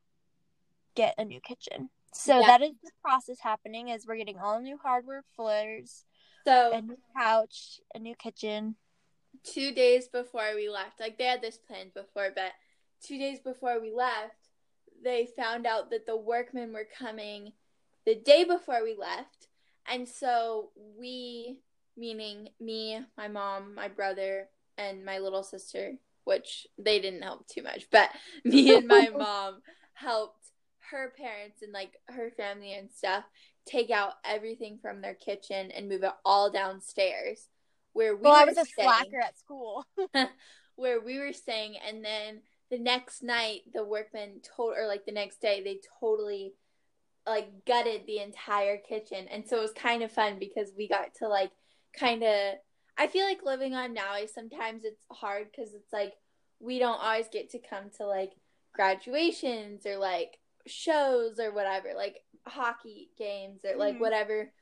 get 0.94 1.14
a 1.18 1.24
new 1.24 1.40
kitchen. 1.40 1.90
So 2.12 2.38
Yeah. 2.40 2.46
that 2.46 2.62
is 2.62 2.72
the 2.82 2.90
process 3.02 3.38
happening 3.40 3.90
as 3.90 4.06
we're 4.06 4.16
getting 4.16 4.38
all 4.38 4.60
new 4.60 4.78
hardware 4.78 5.24
floors, 5.34 6.04
So 6.44 6.72
a 6.72 6.82
new 6.82 6.98
couch, 7.16 7.80
a 7.94 7.98
new 7.98 8.14
kitchen. 8.14 8.76
two 9.44 9.72
days 9.72 10.08
before 10.08 10.54
we 10.54 10.68
left, 10.68 11.00
like 11.00 11.16
they 11.18 11.24
had 11.24 11.40
this 11.40 11.56
planned 11.56 11.94
before, 11.94 12.30
but 12.34 12.52
two 13.02 13.18
days 13.18 13.40
before 13.40 13.80
we 13.80 13.90
left, 13.90 14.50
they 15.02 15.26
found 15.26 15.66
out 15.66 15.90
that 15.90 16.06
the 16.06 16.16
workmen 16.16 16.72
were 16.72 16.84
coming 16.84 17.52
the 18.04 18.14
day 18.14 18.44
before 18.44 18.82
we 18.84 18.94
left. 18.94 19.48
And 19.90 20.08
so 20.08 20.70
we, 20.98 21.58
meaning 21.96 22.48
me, 22.60 23.00
my 23.16 23.28
mom, 23.28 23.74
my 23.74 23.88
brother, 23.88 24.48
and 24.78 25.04
my 25.04 25.18
little 25.18 25.42
sister, 25.42 25.94
which 26.24 26.66
they 26.78 27.00
didn't 27.00 27.22
help 27.22 27.46
too 27.48 27.62
much, 27.62 27.86
but 27.90 28.10
me 28.44 28.76
and 28.76 28.86
my 28.86 29.08
mom 29.16 29.62
helped 29.94 30.38
her 30.90 31.12
parents 31.16 31.62
and 31.62 31.72
like 31.72 31.92
her 32.08 32.30
family 32.36 32.74
and 32.74 32.90
stuff 32.90 33.24
take 33.66 33.90
out 33.90 34.14
everything 34.24 34.78
from 34.82 35.00
their 35.00 35.14
kitchen 35.14 35.70
and 35.70 35.88
move 35.88 36.02
it 36.02 36.12
all 36.24 36.50
downstairs 36.50 37.48
where 37.92 38.16
we 38.16 38.22
well, 38.22 38.34
I 38.34 38.44
was 38.44 38.54
staying, 38.54 38.88
a 38.88 38.94
slacker 38.94 39.20
at 39.20 39.38
school. 39.38 39.86
where 40.76 41.00
we 41.00 41.18
were 41.18 41.32
staying 41.32 41.76
and 41.86 42.04
then 42.04 42.40
the 42.70 42.78
next 42.78 43.22
night 43.22 43.60
the 43.74 43.84
workmen 43.84 44.40
told 44.56 44.74
or 44.76 44.86
like 44.86 45.04
the 45.04 45.12
next 45.12 45.40
day 45.40 45.62
they 45.62 45.78
totally 46.00 46.54
like 47.26 47.64
gutted 47.66 48.02
the 48.06 48.18
entire 48.18 48.76
kitchen 48.76 49.28
and 49.30 49.46
so 49.46 49.58
it 49.58 49.62
was 49.62 49.72
kind 49.72 50.02
of 50.02 50.10
fun 50.10 50.38
because 50.38 50.72
we 50.76 50.88
got 50.88 51.14
to 51.14 51.28
like 51.28 51.50
kind 51.98 52.22
of 52.22 52.54
I 52.98 53.06
feel 53.06 53.24
like 53.24 53.44
living 53.44 53.74
on 53.74 53.94
Maui 53.94 54.26
sometimes 54.26 54.84
it's 54.84 55.04
hard 55.10 55.46
because 55.50 55.72
it's 55.72 55.92
like 55.92 56.14
we 56.62 56.78
don't 56.78 57.02
always 57.02 57.26
get 57.32 57.50
to 57.50 57.58
come 57.58 57.90
to 57.98 58.06
like 58.06 58.32
graduations 58.72 59.84
or 59.86 59.96
like 59.96 60.38
shows 60.66 61.38
or 61.38 61.52
whatever, 61.52 61.88
like 61.96 62.20
hockey 62.46 63.10
games 63.18 63.60
or 63.64 63.76
like 63.76 63.94
mm-hmm. 63.94 64.02
whatever 64.02 64.52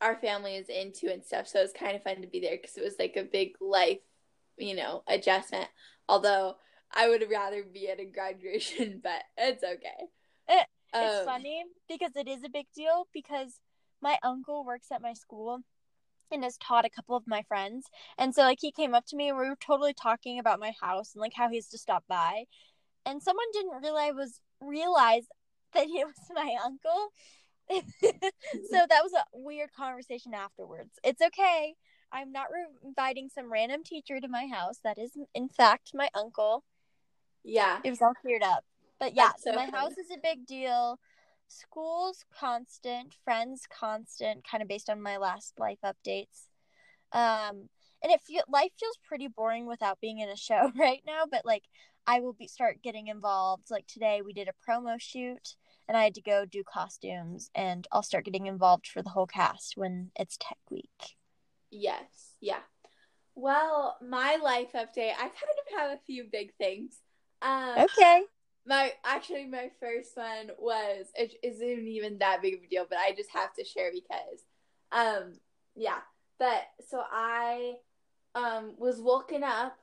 our 0.00 0.16
family 0.16 0.56
is 0.56 0.68
into 0.68 1.12
and 1.12 1.24
stuff. 1.24 1.46
So 1.46 1.60
it 1.60 1.62
was 1.62 1.72
kind 1.72 1.94
of 1.94 2.02
fun 2.02 2.22
to 2.22 2.26
be 2.26 2.40
there 2.40 2.56
because 2.56 2.76
it 2.76 2.84
was 2.84 2.96
like 2.98 3.16
a 3.16 3.22
big 3.22 3.52
life, 3.60 4.00
you 4.56 4.74
know, 4.74 5.02
adjustment. 5.06 5.68
Although 6.08 6.56
I 6.90 7.08
would 7.08 7.24
rather 7.30 7.62
be 7.62 7.88
at 7.88 8.00
a 8.00 8.04
graduation, 8.12 9.00
but 9.02 9.22
it's 9.36 9.62
okay. 9.62 10.08
It, 10.48 10.66
it's 10.94 11.20
um, 11.20 11.24
funny 11.26 11.64
because 11.88 12.16
it 12.16 12.28
is 12.28 12.44
a 12.44 12.50
big 12.50 12.66
deal 12.74 13.06
because 13.12 13.60
my 14.00 14.18
uncle 14.22 14.64
works 14.64 14.88
at 14.92 15.02
my 15.02 15.14
school 15.14 15.60
and 16.30 16.44
has 16.44 16.56
taught 16.58 16.84
a 16.84 16.90
couple 16.90 17.16
of 17.16 17.26
my 17.26 17.42
friends. 17.42 17.86
And 18.18 18.34
so 18.34 18.42
like 18.42 18.58
he 18.60 18.72
came 18.72 18.94
up 18.94 19.06
to 19.06 19.16
me 19.16 19.28
and 19.28 19.38
we 19.38 19.48
were 19.48 19.56
totally 19.60 19.94
talking 19.94 20.38
about 20.38 20.60
my 20.60 20.72
house 20.80 21.14
and 21.14 21.20
like 21.20 21.34
how 21.34 21.48
he 21.48 21.56
has 21.56 21.68
to 21.68 21.78
stop 21.78 22.04
by. 22.08 22.44
And 23.06 23.22
someone 23.22 23.46
didn't 23.52 23.82
realize 23.82 24.14
was 24.14 24.40
realize 24.60 25.24
that 25.74 25.86
it 25.86 25.90
was 26.06 26.30
my 26.34 26.56
uncle. 26.64 27.08
so 27.70 28.86
that 28.88 29.02
was 29.02 29.12
a 29.12 29.24
weird 29.32 29.72
conversation 29.72 30.34
afterwards. 30.34 30.98
It's 31.04 31.22
okay. 31.22 31.74
I'm 32.12 32.32
not 32.32 32.48
re- 32.52 32.66
inviting 32.84 33.30
some 33.34 33.50
random 33.50 33.82
teacher 33.84 34.20
to 34.20 34.28
my 34.28 34.46
house. 34.46 34.78
That 34.84 34.98
is, 34.98 35.12
in 35.34 35.48
fact, 35.48 35.92
my 35.94 36.10
uncle. 36.14 36.64
Yeah. 37.42 37.78
It 37.82 37.90
was 37.90 38.02
all 38.02 38.14
cleared 38.14 38.42
up. 38.42 38.64
But 39.02 39.16
yeah, 39.16 39.32
so 39.36 39.50
my 39.50 39.66
funny. 39.66 39.72
house 39.72 39.98
is 39.98 40.12
a 40.12 40.20
big 40.22 40.46
deal. 40.46 41.00
School's 41.48 42.24
constant, 42.38 43.16
friends 43.24 43.66
constant, 43.68 44.46
kind 44.48 44.62
of 44.62 44.68
based 44.68 44.88
on 44.88 45.02
my 45.02 45.16
last 45.16 45.54
life 45.58 45.80
updates. 45.84 46.46
Um, 47.10 47.68
and 48.00 48.12
it 48.12 48.20
feel 48.20 48.44
life 48.48 48.70
feels 48.78 48.96
pretty 49.04 49.26
boring 49.26 49.66
without 49.66 50.00
being 50.00 50.20
in 50.20 50.28
a 50.28 50.36
show 50.36 50.70
right 50.78 51.02
now. 51.04 51.24
But 51.28 51.44
like, 51.44 51.64
I 52.06 52.20
will 52.20 52.32
be 52.32 52.46
start 52.46 52.76
getting 52.80 53.08
involved. 53.08 53.72
Like 53.72 53.88
today, 53.88 54.22
we 54.24 54.32
did 54.32 54.48
a 54.48 54.70
promo 54.70 55.00
shoot, 55.00 55.56
and 55.88 55.96
I 55.96 56.04
had 56.04 56.14
to 56.14 56.22
go 56.22 56.44
do 56.44 56.62
costumes, 56.62 57.50
and 57.56 57.88
I'll 57.90 58.04
start 58.04 58.24
getting 58.24 58.46
involved 58.46 58.86
for 58.86 59.02
the 59.02 59.10
whole 59.10 59.26
cast 59.26 59.76
when 59.76 60.12
it's 60.14 60.36
Tech 60.38 60.58
Week. 60.70 61.16
Yes, 61.72 62.36
yeah. 62.40 62.60
Well, 63.34 63.96
my 64.00 64.36
life 64.36 64.74
update, 64.76 65.14
I 65.14 65.22
kind 65.22 65.32
of 65.32 65.78
have 65.80 65.90
a 65.90 66.00
few 66.06 66.26
big 66.30 66.54
things. 66.54 66.98
Um, 67.42 67.78
okay. 67.78 68.22
My 68.64 68.92
actually, 69.04 69.46
my 69.46 69.70
first 69.80 70.16
one 70.16 70.50
was 70.58 71.06
it 71.16 71.34
isn't 71.42 71.86
even 71.86 72.18
that 72.18 72.42
big 72.42 72.54
of 72.54 72.62
a 72.62 72.66
deal, 72.68 72.86
but 72.88 72.98
I 72.98 73.12
just 73.16 73.30
have 73.30 73.52
to 73.54 73.64
share 73.64 73.90
because, 73.92 74.44
um, 74.92 75.34
yeah. 75.74 75.98
But 76.38 76.62
so 76.88 77.02
I, 77.10 77.74
um, 78.34 78.74
was 78.78 79.00
woken 79.00 79.42
up 79.44 79.76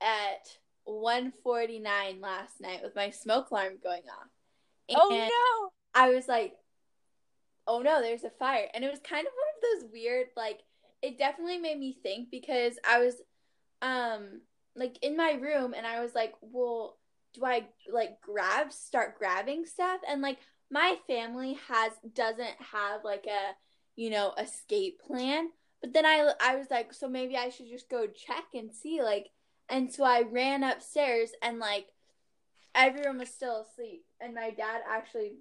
at 0.00 0.58
1:49 0.84 2.20
last 2.20 2.60
night 2.60 2.82
with 2.82 2.94
my 2.96 3.10
smoke 3.10 3.50
alarm 3.50 3.78
going 3.82 4.02
off. 4.10 4.28
Oh, 4.90 5.10
and 5.12 5.30
oh 5.32 5.70
no! 5.94 6.00
I 6.00 6.10
was 6.10 6.28
like, 6.28 6.54
"Oh 7.66 7.80
no, 7.80 8.00
there's 8.02 8.24
a 8.24 8.30
fire!" 8.30 8.68
And 8.74 8.84
it 8.84 8.90
was 8.90 9.00
kind 9.00 9.26
of 9.26 9.32
one 9.32 9.78
of 9.78 9.82
those 9.82 9.90
weird, 9.92 10.28
like, 10.36 10.60
it 11.02 11.18
definitely 11.18 11.58
made 11.58 11.78
me 11.78 11.96
think 12.02 12.30
because 12.30 12.78
I 12.86 12.98
was, 12.98 13.16
um, 13.80 14.42
like 14.74 14.98
in 15.02 15.16
my 15.16 15.32
room, 15.32 15.74
and 15.74 15.86
I 15.86 16.00
was 16.00 16.14
like, 16.14 16.34
"Well, 16.40 16.98
do 17.34 17.44
I 17.44 17.66
like 17.92 18.20
grab, 18.20 18.72
start 18.72 19.18
grabbing 19.18 19.66
stuff?" 19.66 20.00
And 20.08 20.22
like 20.22 20.38
my 20.70 20.96
family 21.06 21.58
has 21.68 21.92
doesn't 22.14 22.56
have 22.72 23.04
like 23.04 23.26
a, 23.26 23.54
you 23.96 24.10
know, 24.10 24.32
escape 24.38 25.00
plan. 25.00 25.50
But 25.80 25.92
then 25.92 26.06
I 26.06 26.32
I 26.40 26.56
was 26.56 26.70
like, 26.70 26.92
so 26.94 27.08
maybe 27.08 27.36
I 27.36 27.50
should 27.50 27.68
just 27.68 27.90
go 27.90 28.06
check 28.06 28.44
and 28.54 28.72
see 28.72 29.02
like 29.02 29.28
and 29.68 29.92
so 29.92 30.04
I 30.04 30.22
ran 30.22 30.64
upstairs 30.64 31.30
and 31.42 31.58
like 31.58 31.86
everyone 32.74 33.18
was 33.18 33.28
still 33.28 33.66
asleep. 33.70 34.04
And 34.20 34.34
my 34.34 34.50
dad 34.50 34.80
actually 34.88 35.36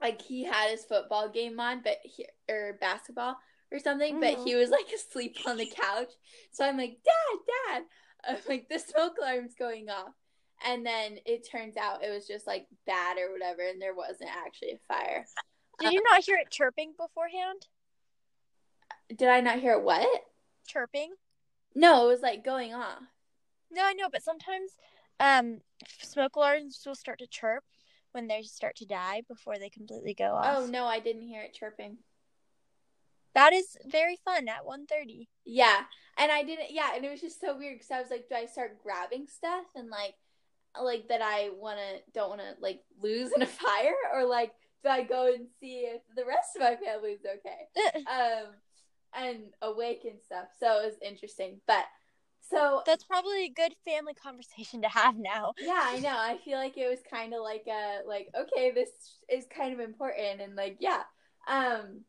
like 0.00 0.22
he 0.22 0.44
had 0.44 0.70
his 0.70 0.84
football 0.84 1.28
game 1.28 1.60
on, 1.60 1.82
but 1.82 1.98
he 2.02 2.26
or 2.48 2.78
basketball 2.80 3.36
or 3.72 3.78
something, 3.78 4.14
mm-hmm. 4.14 4.36
but 4.36 4.44
he 4.46 4.54
was 4.54 4.70
like 4.70 4.86
asleep 4.94 5.36
on 5.46 5.56
the 5.56 5.66
couch. 5.66 6.12
So 6.52 6.64
I'm 6.64 6.76
like, 6.76 6.98
Dad, 7.04 7.38
Dad. 7.74 7.82
I'm 8.28 8.36
like 8.48 8.68
the 8.68 8.78
smoke 8.78 9.16
alarm's 9.20 9.54
going 9.54 9.88
off. 9.88 10.12
And 10.66 10.84
then 10.84 11.18
it 11.24 11.48
turns 11.50 11.76
out 11.76 12.04
it 12.04 12.10
was 12.10 12.26
just 12.26 12.46
like 12.46 12.66
bad 12.86 13.16
or 13.18 13.32
whatever, 13.32 13.62
and 13.62 13.80
there 13.80 13.94
wasn't 13.94 14.30
actually 14.30 14.72
a 14.72 14.78
fire. 14.88 15.26
Did 15.78 15.88
um, 15.88 15.92
you 15.94 16.02
not 16.10 16.24
hear 16.24 16.36
it 16.36 16.50
chirping 16.50 16.92
beforehand? 16.98 17.66
Did 19.16 19.28
I 19.28 19.40
not 19.40 19.60
hear 19.60 19.78
what? 19.78 20.06
Chirping. 20.66 21.14
No, 21.74 22.04
it 22.04 22.12
was 22.12 22.20
like 22.20 22.44
going 22.44 22.74
off. 22.74 23.02
No, 23.70 23.84
I 23.84 23.92
know, 23.92 24.08
but 24.10 24.22
sometimes 24.22 24.72
um 25.18 25.60
smoke 26.00 26.36
alarms 26.36 26.82
will 26.86 26.94
start 26.94 27.18
to 27.18 27.26
chirp 27.26 27.64
when 28.12 28.26
they 28.26 28.42
start 28.42 28.76
to 28.76 28.86
die 28.86 29.22
before 29.28 29.58
they 29.58 29.70
completely 29.70 30.14
go 30.14 30.34
off. 30.34 30.56
Oh 30.58 30.66
no, 30.66 30.84
I 30.84 31.00
didn't 31.00 31.26
hear 31.26 31.42
it 31.42 31.54
chirping. 31.54 31.98
That 33.34 33.52
is 33.52 33.76
very 33.86 34.16
fun 34.24 34.48
at 34.48 34.66
1:30. 34.66 35.28
Yeah. 35.44 35.84
And 36.18 36.30
I 36.32 36.42
didn't 36.42 36.70
yeah, 36.70 36.90
and 36.94 37.04
it 37.04 37.10
was 37.10 37.20
just 37.20 37.40
so 37.40 37.56
weird 37.56 37.78
cuz 37.78 37.90
I 37.90 38.00
was 38.00 38.10
like 38.10 38.28
do 38.28 38.34
I 38.34 38.46
start 38.46 38.82
grabbing 38.82 39.26
stuff 39.26 39.66
and 39.74 39.88
like 39.88 40.16
like 40.80 41.08
that 41.08 41.20
I 41.22 41.50
want 41.58 41.78
to 41.78 42.12
don't 42.12 42.28
want 42.28 42.40
to 42.40 42.54
like 42.60 42.80
lose 43.00 43.32
in 43.32 43.42
a 43.42 43.46
fire 43.64 43.94
or 44.14 44.24
like 44.24 44.52
do 44.82 44.90
I 44.90 45.02
go 45.02 45.26
and 45.26 45.46
see 45.60 45.80
if 45.80 46.02
the 46.16 46.24
rest 46.24 46.56
of 46.56 46.62
my 46.62 46.76
family's 46.76 47.20
okay? 47.26 48.04
um 48.10 48.52
and 49.14 49.40
awake 49.62 50.02
and 50.04 50.20
stuff. 50.24 50.46
So 50.58 50.80
it 50.80 50.86
was 50.86 50.94
interesting. 51.04 51.60
But 51.66 51.84
so 52.40 52.82
that's 52.86 53.04
probably 53.04 53.44
a 53.44 53.50
good 53.50 53.74
family 53.84 54.14
conversation 54.14 54.82
to 54.82 54.88
have 54.88 55.16
now. 55.16 55.52
Yeah, 55.58 55.82
I 55.82 55.98
know. 56.00 56.16
I 56.16 56.38
feel 56.44 56.58
like 56.58 56.76
it 56.76 56.88
was 56.88 57.00
kind 57.08 57.34
of 57.34 57.42
like 57.42 57.64
a 57.68 58.00
like 58.06 58.28
okay, 58.38 58.70
this 58.70 58.90
is 59.28 59.46
kind 59.54 59.72
of 59.72 59.80
important 59.80 60.40
and 60.40 60.56
like 60.56 60.76
yeah. 60.80 61.02
Um 61.48 62.04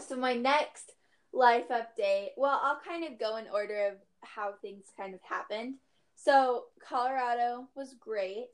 so 0.00 0.16
my 0.16 0.34
next 0.34 0.92
life 1.32 1.68
update, 1.70 2.30
well, 2.36 2.60
I'll 2.62 2.80
kind 2.86 3.04
of 3.04 3.18
go 3.18 3.36
in 3.36 3.46
order 3.52 3.88
of 3.88 3.94
how 4.22 4.54
things 4.60 4.84
kind 4.96 5.14
of 5.14 5.20
happened. 5.22 5.76
So, 6.16 6.64
Colorado 6.86 7.68
was 7.74 7.94
great. 7.98 8.50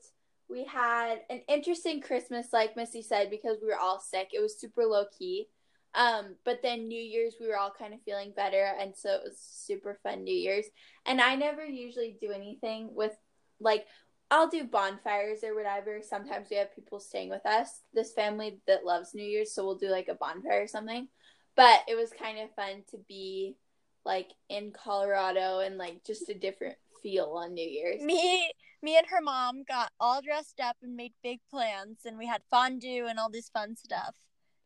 We 0.49 0.65
had 0.65 1.21
an 1.29 1.41
interesting 1.47 2.01
Christmas 2.01 2.47
like 2.53 2.75
Missy 2.75 3.01
said 3.01 3.29
because 3.29 3.57
we 3.61 3.67
were 3.67 3.79
all 3.79 3.99
sick. 3.99 4.29
It 4.33 4.41
was 4.41 4.59
super 4.59 4.85
low 4.85 5.05
key. 5.17 5.47
Um, 5.95 6.35
but 6.43 6.61
then 6.61 6.87
New 6.87 7.01
Year's, 7.01 7.35
we 7.39 7.47
were 7.47 7.57
all 7.57 7.73
kind 7.77 7.93
of 7.93 8.01
feeling 8.03 8.33
better, 8.35 8.73
and 8.79 8.95
so 8.95 9.09
it 9.13 9.21
was 9.23 9.37
super 9.39 9.99
fun 10.03 10.23
New 10.23 10.35
Year's. 10.35 10.65
And 11.05 11.21
I 11.21 11.35
never 11.35 11.63
usually 11.63 12.17
do 12.19 12.31
anything 12.31 12.89
with 12.93 13.13
like 13.59 13.85
I'll 14.31 14.49
do 14.49 14.63
bonfires 14.63 15.43
or 15.43 15.53
whatever. 15.53 15.99
Sometimes 16.01 16.47
we 16.49 16.57
have 16.57 16.73
people 16.73 16.99
staying 16.99 17.29
with 17.29 17.45
us, 17.45 17.81
this 17.93 18.13
family 18.13 18.59
that 18.65 18.85
loves 18.85 19.13
New 19.13 19.23
Year's, 19.23 19.53
so 19.53 19.63
we'll 19.63 19.77
do 19.77 19.89
like 19.89 20.07
a 20.07 20.15
bonfire 20.15 20.63
or 20.63 20.67
something. 20.67 21.07
But 21.55 21.81
it 21.87 21.95
was 21.95 22.09
kind 22.11 22.39
of 22.39 22.53
fun 22.55 22.83
to 22.89 22.97
be 23.07 23.55
like 24.03 24.29
in 24.49 24.71
Colorado 24.71 25.59
and 25.59 25.77
like 25.77 26.03
just 26.03 26.29
a 26.29 26.33
different 26.33 26.77
feel 27.03 27.33
on 27.37 27.53
New 27.53 27.67
Year's. 27.67 28.01
Me 28.01 28.51
me 28.81 28.97
and 28.97 29.07
her 29.07 29.21
mom 29.21 29.63
got 29.67 29.91
all 29.99 30.21
dressed 30.21 30.59
up 30.59 30.75
and 30.81 30.95
made 30.95 31.13
big 31.23 31.39
plans 31.49 31.99
and 32.05 32.17
we 32.17 32.27
had 32.27 32.41
fondue 32.49 33.05
and 33.07 33.19
all 33.19 33.29
this 33.29 33.49
fun 33.49 33.75
stuff. 33.75 34.15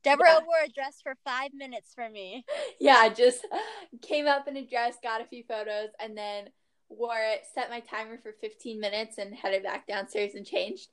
Deveraux 0.04 0.40
yeah. 0.40 0.46
wore 0.46 0.64
a 0.66 0.70
dress 0.70 1.00
for 1.02 1.16
five 1.26 1.52
minutes 1.54 1.94
for 1.94 2.10
me. 2.10 2.46
Yeah, 2.80 3.10
just 3.10 3.46
came 4.04 4.28
up 4.28 4.48
in 4.48 4.56
a 4.56 4.66
dress, 4.66 4.98
got 5.02 5.22
a 5.22 5.26
few 5.26 5.44
photos, 5.48 5.90
and 6.00 6.16
then 6.16 6.50
wore 6.90 7.18
it, 7.18 7.42
set 7.56 7.72
my 7.72 7.80
timer 7.80 8.20
for 8.22 8.34
15 8.40 8.80
minutes, 8.80 9.18
and 9.18 9.34
headed 9.34 9.64
back 9.64 9.88
downstairs 9.88 10.36
and 10.36 10.46
changed. 10.46 10.90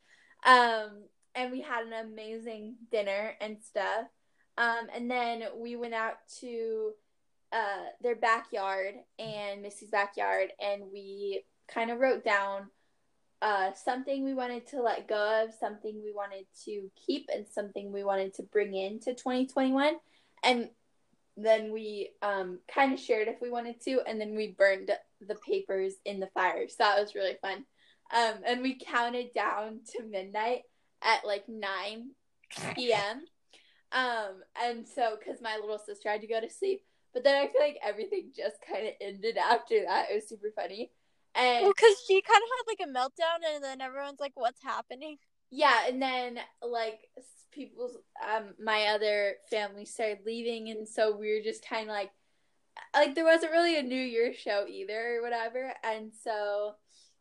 Um, 0.46 1.04
and 1.34 1.52
we 1.52 1.60
had 1.60 1.86
an 1.86 1.92
amazing 1.92 2.76
dinner 2.90 3.34
and 3.40 3.58
stuff. 3.62 4.06
Um, 4.56 4.86
and 4.94 5.10
then 5.10 5.42
we 5.58 5.76
went 5.76 5.92
out 5.92 6.14
to 6.40 6.92
uh, 7.54 7.86
their 8.02 8.16
backyard 8.16 8.94
and 9.18 9.62
Missy's 9.62 9.90
backyard, 9.90 10.48
and 10.60 10.82
we 10.92 11.44
kind 11.72 11.90
of 11.90 12.00
wrote 12.00 12.24
down 12.24 12.68
uh, 13.40 13.72
something 13.74 14.24
we 14.24 14.34
wanted 14.34 14.66
to 14.68 14.82
let 14.82 15.06
go 15.06 15.44
of, 15.44 15.54
something 15.54 16.00
we 16.02 16.12
wanted 16.12 16.46
to 16.64 16.90
keep, 17.06 17.28
and 17.32 17.46
something 17.46 17.92
we 17.92 18.02
wanted 18.02 18.34
to 18.34 18.42
bring 18.42 18.74
into 18.74 19.14
2021. 19.14 19.94
And 20.42 20.68
then 21.36 21.72
we 21.72 22.10
um, 22.22 22.58
kind 22.72 22.92
of 22.92 22.98
shared 22.98 23.28
if 23.28 23.40
we 23.40 23.50
wanted 23.50 23.80
to, 23.82 24.00
and 24.06 24.20
then 24.20 24.34
we 24.34 24.56
burned 24.58 24.90
the 25.20 25.36
papers 25.36 25.94
in 26.04 26.20
the 26.20 26.28
fire. 26.34 26.68
So 26.68 26.76
that 26.80 27.00
was 27.00 27.14
really 27.14 27.36
fun. 27.40 27.64
Um, 28.14 28.34
and 28.46 28.62
we 28.62 28.78
counted 28.78 29.32
down 29.32 29.80
to 29.92 30.02
midnight 30.02 30.62
at 31.02 31.24
like 31.24 31.48
9 31.48 32.10
p.m. 32.74 33.24
Um, 33.92 34.42
and 34.60 34.86
so, 34.88 35.16
because 35.18 35.40
my 35.40 35.56
little 35.60 35.78
sister 35.78 36.10
had 36.10 36.20
to 36.22 36.26
go 36.26 36.40
to 36.40 36.50
sleep, 36.50 36.82
but 37.14 37.24
then 37.24 37.36
I 37.36 37.46
feel 37.50 37.62
like 37.62 37.78
everything 37.82 38.32
just 38.36 38.56
kind 38.68 38.86
of 38.86 38.92
ended 39.00 39.38
after 39.38 39.82
that. 39.86 40.10
It 40.10 40.16
was 40.16 40.28
super 40.28 40.50
funny. 40.54 40.90
And 41.34 41.66
because 41.66 41.96
she 42.06 42.20
kind 42.20 42.42
of 42.42 42.48
had 42.58 42.66
like 42.68 42.88
a 42.88 42.98
meltdown, 42.98 43.54
and 43.54 43.64
then 43.64 43.80
everyone's 43.80 44.20
like, 44.20 44.32
"What's 44.34 44.62
happening?" 44.62 45.18
Yeah, 45.50 45.86
and 45.88 46.00
then 46.02 46.38
like 46.62 47.00
people's 47.52 47.96
um 48.28 48.54
my 48.62 48.86
other 48.86 49.36
family 49.50 49.84
started 49.84 50.18
leaving, 50.26 50.70
and 50.70 50.88
so 50.88 51.16
we 51.16 51.32
were 51.32 51.42
just 51.42 51.66
kind 51.66 51.88
of 51.88 51.94
like, 51.94 52.10
like 52.94 53.14
there 53.14 53.24
wasn't 53.24 53.52
really 53.52 53.76
a 53.78 53.82
New 53.82 53.94
Year's 53.94 54.36
show 54.36 54.66
either 54.68 55.16
or 55.16 55.22
whatever, 55.22 55.72
and 55.82 56.12
so 56.22 56.74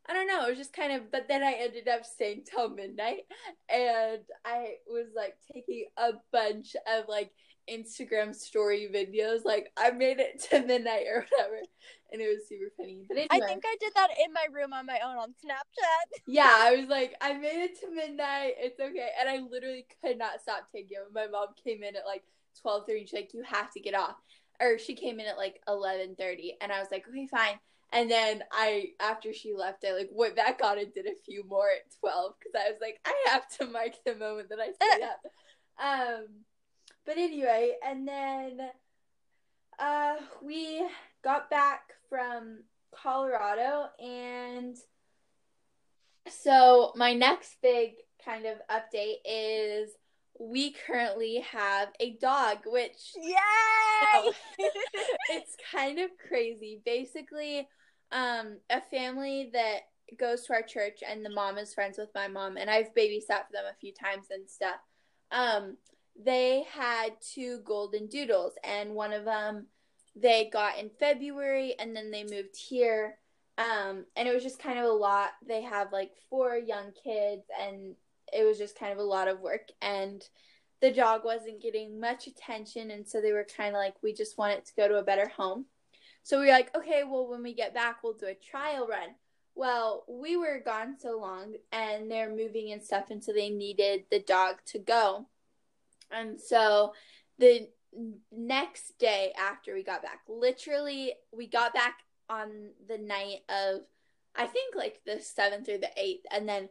I 0.08 0.14
don't 0.14 0.28
know. 0.28 0.46
It 0.46 0.50
was 0.50 0.58
just 0.58 0.74
kind 0.74 0.92
of, 0.92 1.12
but 1.12 1.28
then 1.28 1.44
I 1.44 1.54
ended 1.54 1.88
up 1.88 2.06
staying 2.06 2.44
till 2.44 2.70
midnight, 2.70 3.22
and 3.70 4.20
I 4.46 4.76
was 4.88 5.08
like 5.16 5.36
taking 5.52 5.86
a 5.98 6.12
bunch 6.32 6.76
of 6.88 7.06
like 7.08 7.32
Instagram 7.70 8.36
story 8.36 8.90
videos. 8.94 9.46
Like 9.46 9.72
I 9.78 9.92
made 9.92 10.20
it 10.20 10.44
to 10.50 10.62
midnight 10.66 11.06
or 11.08 11.26
whatever, 11.30 11.62
and 12.12 12.22
it 12.22 12.28
was 12.28 12.48
super 12.48 12.72
funny. 12.78 13.06
But 13.08 13.18
anyway, 13.18 13.30
I 13.32 13.40
think 13.40 13.64
I 13.66 13.76
did 13.80 13.94
that 13.96 14.10
in 14.26 14.34
my 14.34 14.46
room 14.52 14.74
on 14.74 14.86
my 14.86 15.00
own 15.06 15.18
on 15.18 15.30
Snapchat. 15.30 16.22
Yeah, 16.28 16.54
I 16.56 16.76
was 16.76 16.88
like, 16.88 17.16
I 17.22 17.34
made 17.34 17.64
it 17.64 17.80
to 17.82 17.92
midnight. 17.94 18.54
It's 18.58 18.80
okay, 18.80 19.10
and 19.20 19.30
I 19.30 19.40
literally 19.40 19.86
could 20.04 20.18
not 20.18 20.42
stop 20.42 20.68
taking 20.72 20.98
it. 20.98 21.14
My 21.14 21.28
mom 21.28 21.48
came 21.64 21.84
in 21.84 21.96
at 21.96 22.06
like 22.06 22.24
twelve 22.62 22.86
thirty. 22.86 23.02
She's 23.02 23.14
like, 23.14 23.34
you 23.34 23.44
have 23.44 23.72
to 23.74 23.80
get 23.80 23.96
off, 23.96 24.16
or 24.62 24.78
she 24.78 24.96
came 24.96 25.20
in 25.20 25.28
at 25.28 25.38
like 25.38 25.62
eleven 25.68 26.16
thirty, 26.16 26.56
and 26.62 26.72
I 26.72 26.80
was 26.80 26.90
like, 26.92 27.06
okay, 27.08 27.28
fine. 27.28 27.60
And 27.92 28.10
then 28.10 28.42
I, 28.52 28.88
after 29.00 29.34
she 29.34 29.54
left, 29.54 29.86
I 29.88 29.94
like 29.94 30.10
went 30.12 30.36
back 30.36 30.62
on 30.64 30.80
and 30.80 30.92
did 30.92 31.06
a 31.06 31.14
few 31.24 31.44
more 31.48 31.68
at 31.68 31.94
twelve 32.00 32.34
because 32.40 32.60
I 32.60 32.72
was 32.72 32.80
like, 32.82 33.00
I 33.06 33.14
have 33.32 33.48
to 33.60 33.68
mark 33.68 33.92
the 34.04 34.16
moment 34.16 34.50
that 34.50 34.60
I 34.60 34.72
stayed 34.72 35.04
up. 35.06 35.22
Um, 35.80 36.26
but 37.06 37.18
anyway, 37.18 37.76
and 37.86 38.08
then 38.08 38.60
uh, 39.80 40.16
we 40.42 40.86
got 41.24 41.50
back 41.50 41.94
from 42.10 42.64
Colorado, 42.92 43.88
and 44.00 44.78
so 46.30 46.94
my 46.96 47.14
next 47.14 47.58
big 47.62 47.94
kind 48.24 48.46
of 48.46 48.58
update 48.72 49.18
is 49.26 49.90
we 50.40 50.74
currently 50.88 51.44
have 51.52 51.90
a 52.00 52.18
dog, 52.18 52.60
which 52.66 53.14
yay! 53.16 54.32
it's 55.30 55.56
kind 55.72 56.00
of 56.00 56.10
crazy. 56.28 56.82
Basically, 56.86 57.68
um, 58.12 58.58
a 58.70 58.82
family 58.82 59.50
that 59.54 59.82
goes 60.20 60.44
to 60.44 60.54
our 60.54 60.62
church, 60.62 61.02
and 61.08 61.26
the 61.26 61.30
mom 61.30 61.58
is 61.58 61.74
friends 61.74 61.98
with 61.98 62.10
my 62.16 62.28
mom, 62.28 62.58
and 62.58 62.70
I've 62.70 62.94
babysat 62.96 63.48
for 63.48 63.54
them 63.54 63.66
a 63.70 63.80
few 63.80 63.94
times 63.94 64.28
and 64.32 64.50
stuff. 64.50 64.80
Um, 65.32 65.78
they 66.22 66.66
had 66.72 67.14
two 67.22 67.60
golden 67.66 68.08
doodles, 68.08 68.54
and 68.64 68.94
one 68.94 69.14
of 69.14 69.26
them 69.26 69.68
they 70.16 70.50
got 70.52 70.78
in 70.78 70.90
February, 71.00 71.76
and 71.80 71.96
then 71.96 72.12
they 72.12 72.24
moved 72.24 72.56
here. 72.56 73.18
Um, 73.58 74.06
and 74.16 74.28
it 74.28 74.34
was 74.34 74.44
just 74.44 74.62
kind 74.62 74.80
of 74.80 74.86
a 74.86 74.92
lot. 74.92 75.32
They 75.48 75.62
have 75.62 75.92
like 75.92 76.12
four 76.30 76.56
young 76.56 76.92
kids, 77.04 77.44
and 77.60 77.96
it 78.32 78.44
was 78.44 78.58
just 78.58 78.78
kind 78.78 78.92
of 78.92 79.00
a 79.00 79.04
lot 79.04 79.28
of 79.28 79.42
work. 79.42 79.70
And 79.82 80.24
the 80.82 80.92
dog 80.92 81.24
wasn't 81.24 81.62
getting 81.62 82.00
much 82.00 82.28
attention, 82.28 82.92
and 82.92 83.08
so 83.08 83.22
they 83.22 83.32
were 83.32 83.46
kind 83.58 83.76
of 83.76 83.80
like, 83.80 83.96
we 84.04 84.14
just 84.14 84.38
want 84.38 84.54
it 84.54 84.66
to 84.66 84.76
go 84.76 84.88
to 84.88 84.96
a 84.98 85.04
better 85.04 85.28
home. 85.30 85.66
So 86.24 86.40
we 86.40 86.46
were 86.46 86.52
like, 86.52 86.76
okay, 86.76 87.04
well, 87.04 87.30
when 87.30 87.44
we 87.44 87.54
get 87.54 87.74
back, 87.74 88.04
we'll 88.04 88.14
do 88.14 88.28
a 88.28 88.34
trial 88.34 88.88
run. 88.88 89.10
Well, 89.56 90.04
we 90.08 90.36
were 90.36 90.62
gone 90.64 90.96
so 91.00 91.20
long, 91.20 91.56
and 91.72 92.10
they're 92.10 92.36
moving 92.36 92.72
and 92.72 92.82
stuff, 92.84 93.12
and 93.12 93.24
so 93.24 93.34
they 93.34 93.50
needed 93.50 94.06
the 94.10 94.20
dog 94.20 94.56
to 94.68 94.80
go. 94.80 95.28
And 96.14 96.40
so 96.40 96.94
the 97.40 97.68
next 98.32 98.98
day 99.00 99.34
after 99.38 99.74
we 99.74 99.84
got 99.84 100.04
back, 100.04 100.22
literally, 100.28 101.14
we 101.32 101.48
got 101.48 101.74
back 101.74 101.96
on 102.30 102.70
the 102.88 102.98
night 102.98 103.40
of, 103.50 103.82
I 104.36 104.48
think 104.48 104.76
like 104.76 105.02
the 105.06 105.14
7th 105.14 105.70
or 105.70 105.78
the 105.78 105.92
8th. 106.00 106.24
And 106.32 106.48
then 106.48 106.70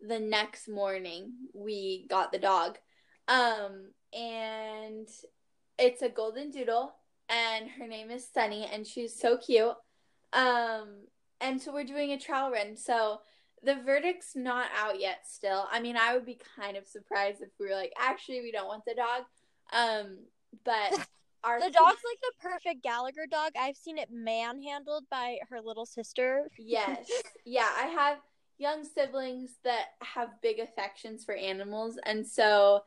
the 0.00 0.20
next 0.20 0.68
morning, 0.68 1.32
we 1.54 2.06
got 2.08 2.32
the 2.32 2.38
dog. 2.38 2.78
Um, 3.28 3.92
and 4.12 5.08
it's 5.78 6.02
a 6.02 6.08
golden 6.08 6.50
doodle, 6.50 6.94
and 7.28 7.68
her 7.70 7.86
name 7.86 8.10
is 8.10 8.26
Sunny, 8.28 8.68
and 8.72 8.86
she's 8.86 9.18
so 9.18 9.36
cute. 9.36 9.74
Um, 10.32 11.06
and 11.40 11.60
so 11.60 11.72
we're 11.72 11.84
doing 11.84 12.12
a 12.12 12.18
trial 12.18 12.50
run. 12.50 12.76
So 12.76 13.20
the 13.62 13.76
verdict's 13.76 14.36
not 14.36 14.68
out 14.76 15.00
yet 15.00 15.20
still. 15.26 15.66
I 15.70 15.80
mean, 15.80 15.96
I 15.96 16.14
would 16.14 16.26
be 16.26 16.38
kind 16.56 16.76
of 16.76 16.86
surprised 16.86 17.42
if 17.42 17.48
we 17.58 17.66
were 17.66 17.74
like, 17.74 17.92
actually, 17.98 18.40
we 18.40 18.52
don't 18.52 18.68
want 18.68 18.84
the 18.86 18.94
dog. 18.94 19.22
Um, 19.72 20.18
but 20.64 21.06
our 21.44 21.60
the 21.60 21.70
dog's 21.70 22.02
like 22.04 22.20
the 22.22 22.32
perfect 22.40 22.82
Gallagher 22.82 23.26
dog. 23.30 23.52
I've 23.58 23.76
seen 23.76 23.98
it 23.98 24.08
manhandled 24.10 25.04
by 25.10 25.38
her 25.50 25.60
little 25.60 25.86
sister. 25.86 26.48
Yes. 26.58 27.10
yeah, 27.44 27.68
I 27.76 27.86
have 27.86 28.18
young 28.58 28.84
siblings 28.84 29.52
that 29.64 29.86
have 30.02 30.28
big 30.42 30.58
affections 30.58 31.24
for 31.24 31.34
animals, 31.34 31.98
and 32.04 32.26
so 32.26 32.82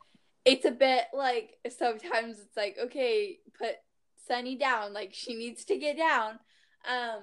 it's 0.45 0.65
a 0.65 0.71
bit 0.71 1.05
like 1.13 1.57
sometimes 1.77 2.39
it's 2.39 2.57
like, 2.57 2.77
okay, 2.81 3.39
put 3.57 3.75
Sunny 4.27 4.55
down, 4.55 4.93
like 4.93 5.13
she 5.13 5.35
needs 5.35 5.65
to 5.65 5.77
get 5.77 5.97
down. 5.97 6.39
Um, 6.89 7.21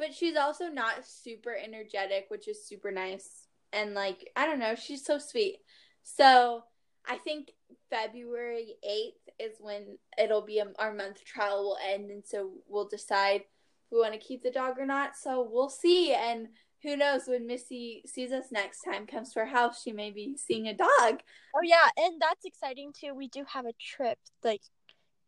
but 0.00 0.14
she's 0.14 0.34
also 0.34 0.68
not 0.68 1.06
super 1.06 1.54
energetic, 1.54 2.24
which 2.28 2.48
is 2.48 2.66
super 2.66 2.90
nice. 2.90 3.46
And 3.70 3.92
like, 3.92 4.30
I 4.34 4.46
don't 4.46 4.58
know, 4.58 4.74
she's 4.74 5.04
so 5.04 5.18
sweet. 5.18 5.58
So 6.02 6.64
I 7.06 7.18
think 7.18 7.50
February 7.90 8.76
8th 8.82 9.32
is 9.38 9.56
when 9.60 9.98
it'll 10.18 10.40
be 10.40 10.58
a, 10.58 10.64
our 10.78 10.94
month 10.94 11.22
trial 11.24 11.62
will 11.62 11.78
end. 11.86 12.10
And 12.10 12.24
so 12.24 12.50
we'll 12.66 12.88
decide 12.88 13.42
if 13.42 13.92
we 13.92 13.98
want 13.98 14.14
to 14.14 14.18
keep 14.18 14.42
the 14.42 14.50
dog 14.50 14.78
or 14.78 14.86
not. 14.86 15.16
So 15.16 15.46
we'll 15.48 15.68
see. 15.68 16.14
And 16.14 16.48
who 16.82 16.96
knows 16.96 17.24
when 17.26 17.46
Missy 17.46 18.02
sees 18.06 18.32
us 18.32 18.46
next 18.50 18.80
time, 18.80 19.06
comes 19.06 19.34
to 19.34 19.40
our 19.40 19.46
house, 19.46 19.82
she 19.82 19.92
may 19.92 20.10
be 20.10 20.34
seeing 20.38 20.66
a 20.66 20.74
dog. 20.74 21.20
Oh, 21.54 21.62
yeah. 21.62 21.88
And 21.98 22.18
that's 22.18 22.46
exciting 22.46 22.94
too. 22.98 23.14
We 23.14 23.28
do 23.28 23.44
have 23.52 23.66
a 23.66 23.74
trip, 23.78 24.18
like, 24.42 24.62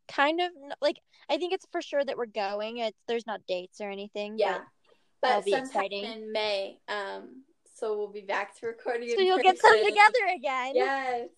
kind 0.08 0.40
of 0.40 0.50
like 0.80 0.96
I 1.30 1.38
think 1.38 1.52
it's 1.52 1.66
for 1.72 1.82
sure 1.82 2.04
that 2.04 2.16
we're 2.16 2.26
going. 2.26 2.78
It's 2.78 2.98
there's 3.08 3.26
not 3.26 3.40
dates 3.46 3.80
or 3.80 3.90
anything. 3.90 4.36
Yeah, 4.38 4.58
but 5.20 5.28
that'll 5.28 5.42
be 5.42 5.54
exciting 5.54 6.04
in 6.04 6.32
May. 6.32 6.78
Um, 6.88 7.44
so 7.74 7.96
we'll 7.96 8.12
be 8.12 8.22
back 8.22 8.58
to 8.60 8.66
recording. 8.68 9.10
So 9.14 9.22
you'll 9.22 9.38
get 9.38 9.60
them 9.60 9.84
together 9.84 10.34
again. 10.36 10.72
Yes. 10.74 11.28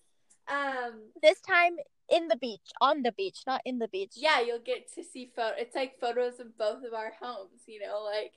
Um, 0.47 1.09
this 1.21 1.41
time 1.41 1.77
in 2.09 2.27
the 2.27 2.37
beach, 2.37 2.71
on 2.79 3.01
the 3.01 3.11
beach, 3.13 3.39
not 3.47 3.61
in 3.65 3.79
the 3.79 3.87
beach. 3.87 4.13
Yeah, 4.15 4.41
you'll 4.41 4.59
get 4.59 4.93
to 4.93 5.03
see 5.03 5.31
photo. 5.35 5.55
It's 5.57 5.75
like 5.75 5.99
photos 5.99 6.39
of 6.39 6.57
both 6.57 6.83
of 6.83 6.93
our 6.93 7.13
homes. 7.19 7.61
You 7.67 7.79
know, 7.81 8.03
like 8.03 8.33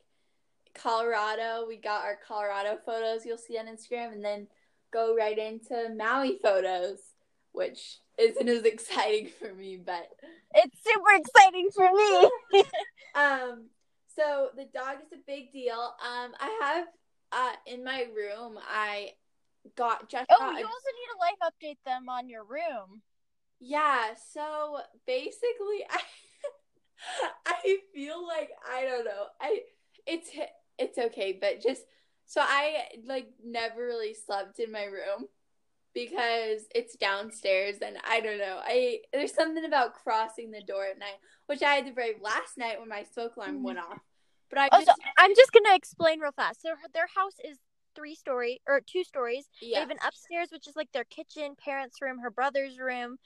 Colorado. 0.74 1.66
We 1.66 1.76
got 1.76 2.04
our 2.04 2.18
Colorado 2.26 2.78
photos. 2.84 3.26
You'll 3.26 3.38
see 3.38 3.58
on 3.58 3.66
Instagram, 3.66 4.12
and 4.12 4.24
then 4.24 4.46
go 4.92 5.14
right 5.14 5.38
into 5.38 5.94
Maui 5.96 6.38
photos, 6.42 6.98
which 7.58 7.98
isn't 8.16 8.48
as 8.48 8.62
exciting 8.62 9.28
for 9.38 9.52
me, 9.52 9.76
but 9.76 10.08
it's 10.54 10.78
super 10.82 11.10
exciting 11.14 11.68
for 11.74 11.90
me. 11.92 12.62
um, 13.14 13.66
so 14.14 14.50
the 14.56 14.66
dog 14.72 14.98
is 15.04 15.12
a 15.12 15.20
big 15.26 15.52
deal. 15.52 15.74
Um, 15.74 16.32
I 16.40 16.58
have 16.62 16.86
uh 17.32 17.56
in 17.66 17.84
my 17.84 18.06
room. 18.16 18.58
I 18.70 19.10
got 19.76 20.08
just. 20.08 20.28
Oh, 20.30 20.38
got 20.38 20.58
you 20.58 20.64
a, 20.64 20.68
also 20.68 20.90
need 20.94 21.10
to 21.12 21.18
life 21.20 21.52
update 21.52 21.78
them 21.84 22.08
on 22.08 22.28
your 22.28 22.44
room. 22.44 23.02
Yeah. 23.60 24.14
So 24.32 24.78
basically, 25.04 25.84
I 25.90 26.00
I 27.44 27.76
feel 27.92 28.24
like 28.26 28.50
I 28.72 28.84
don't 28.84 29.04
know. 29.04 29.26
I 29.40 29.62
it's 30.06 30.30
it's 30.78 30.96
okay, 30.96 31.36
but 31.38 31.60
just 31.60 31.82
so 32.24 32.40
I 32.40 32.84
like 33.04 33.28
never 33.44 33.84
really 33.84 34.14
slept 34.14 34.60
in 34.60 34.70
my 34.70 34.84
room 34.84 35.26
because 35.98 36.62
it's 36.74 36.96
downstairs 36.96 37.76
and 37.84 37.96
I 38.08 38.20
don't 38.20 38.38
know. 38.38 38.60
I 38.62 39.00
there's 39.12 39.34
something 39.34 39.64
about 39.64 39.94
crossing 39.94 40.50
the 40.50 40.62
door 40.62 40.84
at 40.86 40.98
night, 40.98 41.18
which 41.46 41.62
I 41.62 41.74
had 41.74 41.86
to 41.86 41.92
brave 41.92 42.16
last 42.22 42.56
night 42.56 42.78
when 42.78 42.88
my 42.88 43.04
smoke 43.12 43.36
alarm 43.36 43.56
mm-hmm. 43.56 43.64
went 43.64 43.78
off. 43.78 43.98
But 44.50 44.58
I 44.60 44.68
also, 44.68 44.92
I'm 45.18 45.34
just 45.34 45.52
gonna 45.52 45.74
explain 45.74 46.20
real 46.20 46.32
fast. 46.32 46.62
So 46.62 46.70
their 46.94 47.08
house 47.14 47.34
is 47.44 47.58
three 47.94 48.14
story 48.14 48.60
or 48.66 48.80
two 48.80 49.04
stories. 49.04 49.46
Yeah. 49.60 49.76
They 49.76 49.80
have 49.80 49.90
an 49.90 49.98
upstairs, 50.06 50.48
which 50.50 50.68
is 50.68 50.76
like 50.76 50.90
their 50.92 51.04
kitchen, 51.04 51.54
parents' 51.62 52.00
room, 52.00 52.20
her 52.20 52.30
brother's 52.30 52.78
room, 52.78 53.16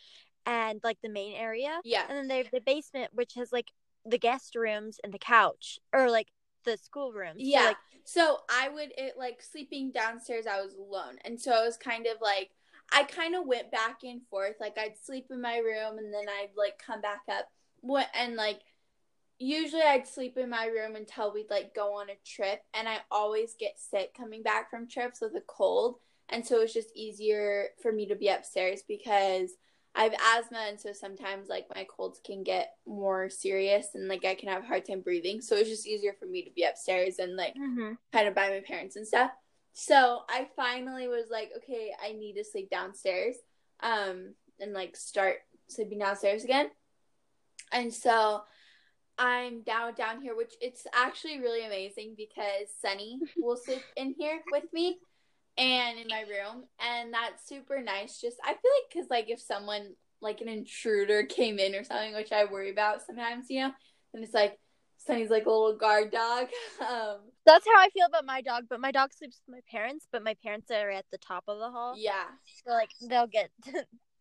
and 0.47 0.81
like 0.83 0.99
the 1.03 1.11
main 1.11 1.35
area. 1.35 1.79
Yeah. 1.85 2.05
And 2.09 2.17
then 2.17 2.29
they 2.29 2.39
have 2.39 2.51
the 2.53 2.61
basement, 2.61 3.11
which 3.13 3.35
has 3.37 3.53
like 3.53 3.71
the 4.05 4.19
guest 4.19 4.57
rooms 4.57 4.99
and 5.05 5.13
the 5.13 5.19
couch, 5.19 5.79
or 5.93 6.11
like 6.11 6.29
the 6.65 6.77
schoolroom. 6.77 7.35
Yeah. 7.37 7.61
So, 7.61 7.67
like, 7.67 7.77
so 8.05 8.39
I 8.51 8.69
would 8.69 8.93
it 8.97 9.15
like 9.19 9.43
sleeping 9.43 9.93
downstairs 9.93 10.47
I 10.47 10.61
was 10.61 10.75
alone. 10.75 11.19
And 11.25 11.41
so 11.41 11.53
it 11.63 11.67
was 11.67 11.77
kind 11.77 12.07
of 12.07 12.21
like 12.21 12.51
I 12.93 13.05
kind 13.05 13.35
of 13.35 13.47
went 13.47 13.71
back 13.71 14.01
and 14.03 14.21
forth. 14.31 14.57
Like 14.61 14.77
I'd 14.79 14.99
sleep 15.03 15.27
in 15.31 15.41
my 15.41 15.59
room 15.59 15.99
and 15.99 16.13
then 16.13 16.27
I'd 16.29 16.51
like 16.57 16.81
come 16.85 17.01
back 17.01 17.23
up. 17.29 17.49
What 17.81 18.07
and 18.15 18.37
like 18.37 18.61
usually 19.39 19.83
I'd 19.83 20.07
sleep 20.07 20.37
in 20.37 20.51
my 20.51 20.67
room 20.67 20.95
until 20.95 21.33
we'd 21.33 21.51
like 21.51 21.75
go 21.75 21.95
on 21.95 22.11
a 22.11 22.19
trip 22.25 22.61
and 22.75 22.89
I 22.89 22.99
always 23.11 23.55
get 23.59 23.79
sick 23.79 24.15
coming 24.15 24.43
back 24.43 24.71
from 24.71 24.89
trips 24.89 25.21
with 25.21 25.35
a 25.35 25.43
cold. 25.47 25.97
And 26.29 26.47
so 26.47 26.61
it's 26.61 26.73
just 26.73 26.97
easier 26.97 27.69
for 27.83 27.93
me 27.93 28.07
to 28.07 28.15
be 28.15 28.29
upstairs 28.29 28.83
because 28.87 29.51
I 29.95 30.05
have 30.05 30.15
asthma 30.39 30.67
and 30.69 30.81
so 30.81 30.93
sometimes 30.93 31.49
like 31.49 31.67
my 31.75 31.85
colds 31.85 32.21
can 32.25 32.43
get 32.43 32.71
more 32.87 33.29
serious 33.29 33.89
and 33.95 34.09
like 34.09 34.25
I 34.25 34.35
can 34.35 34.49
have 34.49 34.63
a 34.63 34.67
hard 34.67 34.87
time 34.87 35.01
breathing. 35.01 35.41
So 35.41 35.57
it's 35.57 35.69
just 35.69 35.87
easier 35.87 36.15
for 36.19 36.27
me 36.27 36.43
to 36.45 36.51
be 36.55 36.63
upstairs 36.63 37.19
and 37.19 37.37
like 37.37 37.55
mhm. 37.55 37.97
kind 38.13 38.29
of 38.29 38.35
by 38.35 38.49
my 38.49 38.63
parents 38.67 38.97
and 38.97 39.07
stuff. 39.07 39.33
So 39.73 40.21
I 40.29 40.49
finally 40.55 41.09
was 41.09 41.27
like, 41.31 41.51
okay, 41.59 41.93
I 42.03 42.13
need 42.13 42.35
to 42.35 42.45
sleep 42.45 42.71
downstairs, 42.71 43.37
um, 43.81 44.35
and 44.61 44.73
like 44.73 44.97
start 44.97 45.39
sleeping 45.69 45.99
downstairs 45.99 46.45
again. 46.45 46.69
And 47.73 47.93
so 47.93 48.43
I'm 49.19 49.63
down 49.63 49.95
down 49.95 50.21
here, 50.21 50.37
which 50.37 50.55
it's 50.61 50.87
actually 50.95 51.41
really 51.41 51.65
amazing 51.65 52.15
because 52.17 52.69
Sunny 52.81 53.19
will 53.37 53.57
sleep 53.57 53.83
in 53.97 54.15
here 54.19 54.41
with 54.51 54.65
me 54.73 54.99
and 55.57 55.99
in 55.99 56.07
my 56.09 56.21
room, 56.23 56.65
and 56.81 57.13
that's 57.13 57.47
super 57.47 57.81
nice. 57.81 58.21
Just 58.21 58.39
I 58.45 58.49
feel 58.49 58.55
like 58.55 58.93
because 58.93 59.11
like 59.11 59.31
if 59.31 59.41
someone 59.41 59.95
like 60.21 60.41
an 60.41 60.49
intruder 60.49 61.25
came 61.25 61.59
in 61.59 61.75
or 61.75 61.85
something, 61.85 62.15
which 62.15 62.33
I 62.33 62.45
worry 62.45 62.71
about 62.71 63.03
sometimes, 63.03 63.47
you 63.51 63.61
know, 63.61 63.73
and 64.15 64.23
it's 64.23 64.35
like 64.35 64.59
Sunny's 64.99 65.31
like 65.31 65.47
a 65.47 65.51
little 65.51 65.77
guard 65.77 66.11
dog. 66.11 66.49
Um, 66.81 67.19
That's 67.45 67.67
how 67.67 67.81
I 67.81 67.89
feel 67.91 68.07
about 68.07 68.25
my 68.25 68.41
dog, 68.41 68.65
but 68.71 68.81
my 68.81 68.93
dog 68.93 69.13
sleeps 69.13 69.41
with 69.47 69.57
my 69.57 69.61
parents, 69.71 70.07
but 70.13 70.23
my 70.23 70.35
parents 70.43 70.71
are 70.71 70.91
at 70.91 71.07
the 71.11 71.19
top 71.19 71.45
of 71.49 71.59
the 71.59 71.71
hall. 71.71 71.97
yeah, 71.99 72.25
So 72.65 72.73
like 72.73 72.91
they'll 73.09 73.27
get 73.27 73.51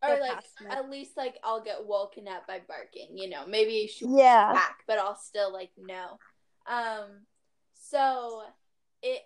or 0.04 0.20
like 0.20 0.44
at 0.72 0.90
least 0.90 1.16
like 1.16 1.36
I'll 1.44 1.64
get 1.64 1.86
woken 1.86 2.28
up 2.28 2.48
by 2.48 2.62
barking, 2.68 3.18
you 3.18 3.30
know. 3.30 3.46
Maybe 3.48 3.88
she 3.88 4.06
Yeah. 4.06 4.54
back, 4.54 4.80
but 4.88 4.98
I'll 4.98 5.16
still 5.16 5.54
like 5.54 5.72
know. 5.78 6.20
Um, 6.68 7.26
so 7.74 8.44
it's 9.04 9.26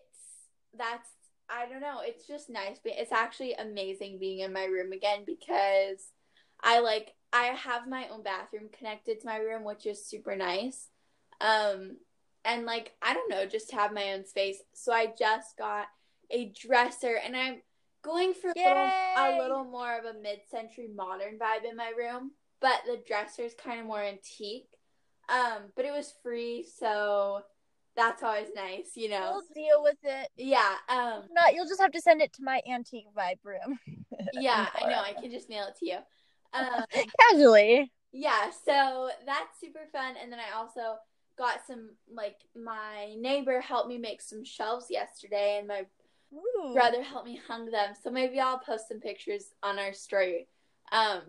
that's 0.78 1.10
I 1.50 1.68
don't 1.68 1.82
know. 1.82 2.02
It's 2.02 2.28
just 2.28 2.50
nice. 2.50 2.80
It's 2.84 3.12
actually 3.12 3.54
amazing 3.54 4.20
being 4.20 4.40
in 4.40 4.52
my 4.52 4.66
room 4.66 4.92
again 4.92 5.24
because 5.26 6.12
I 6.62 6.80
like 6.80 7.14
I 7.32 7.46
have 7.48 7.88
my 7.88 8.08
own 8.10 8.24
bathroom 8.24 8.70
connected 8.78 9.22
to 9.22 9.28
my 9.28 9.38
room, 9.38 9.64
which 9.64 9.86
is 9.86 10.06
super 10.06 10.36
nice. 10.36 10.90
Um, 11.42 11.98
and 12.46 12.66
like 12.66 12.94
I 13.02 13.14
don't 13.14 13.30
know, 13.30 13.46
just 13.46 13.72
have 13.72 13.94
my 13.94 14.14
own 14.14 14.26
space. 14.26 14.58
So 14.74 14.94
I 14.94 15.14
just 15.18 15.58
got 15.58 15.88
a 16.30 16.54
dresser, 16.60 17.20
and 17.24 17.36
I'm 17.36 17.62
going 18.04 18.34
for 18.34 18.50
a 18.50 18.54
little, 18.56 18.92
a 19.18 19.38
little 19.42 19.64
more 19.64 19.98
of 19.98 20.06
a 20.06 20.20
mid-century 20.20 20.90
modern 20.96 21.40
vibe 21.40 21.70
in 21.70 21.76
my 21.76 21.92
room, 21.98 22.32
but 22.62 22.82
the 22.86 23.02
dresser 23.08 23.44
is 23.44 23.54
kind 23.54 23.80
of 23.80 23.86
more 23.86 24.02
antique. 24.02 24.70
Um, 25.28 25.72
but 25.76 25.86
it 25.86 25.92
was 25.92 26.14
free, 26.22 26.68
so 26.80 27.42
that's 27.96 28.22
always 28.22 28.50
nice, 28.56 28.92
you 28.96 29.10
know. 29.10 29.32
We'll 29.34 29.66
deal 29.66 29.82
with 29.84 29.98
it. 30.04 30.30
Yeah, 30.36 30.76
um, 30.90 31.24
Not 31.32 31.56
you'll 31.56 31.68
just 31.68 31.82
have 31.82 31.92
to 31.92 32.02
send 32.02 32.22
it 32.22 32.34
to 32.34 32.44
my 32.44 32.62
antique 32.72 33.08
vibe 33.18 33.40
room. 33.44 33.80
yeah, 34.34 34.68
I 34.76 34.90
know. 34.90 35.00
I 35.00 35.14
can 35.20 35.32
just 35.32 35.50
mail 35.50 35.66
it 35.68 35.78
to 35.80 35.86
you. 35.86 35.98
Um, 36.54 36.86
Casually. 37.20 37.92
yeah, 38.14 38.50
so 38.66 39.10
that's 39.26 39.60
super 39.60 39.90
fun. 39.92 40.14
And 40.22 40.32
then 40.32 40.40
I 40.40 40.58
also 40.58 40.96
got 41.38 41.66
some 41.68 41.90
like 42.12 42.38
my 42.56 43.16
neighbor 43.18 43.62
helped 43.62 43.90
me 43.90 43.98
make 43.98 44.22
some 44.22 44.44
shelves 44.44 44.88
yesterday, 44.90 45.58
and 45.60 45.68
my 45.68 45.86
Ooh. 46.34 46.74
brother 46.74 47.02
helped 47.04 47.28
me 47.28 47.40
hung 47.48 47.70
them. 47.72 47.94
So 48.02 48.10
maybe 48.10 48.40
I'll 48.40 48.60
post 48.60 48.88
some 48.88 49.00
pictures 49.00 49.54
on 49.64 49.80
our 49.80 49.94
story. 49.94 50.48
Um, 50.92 51.22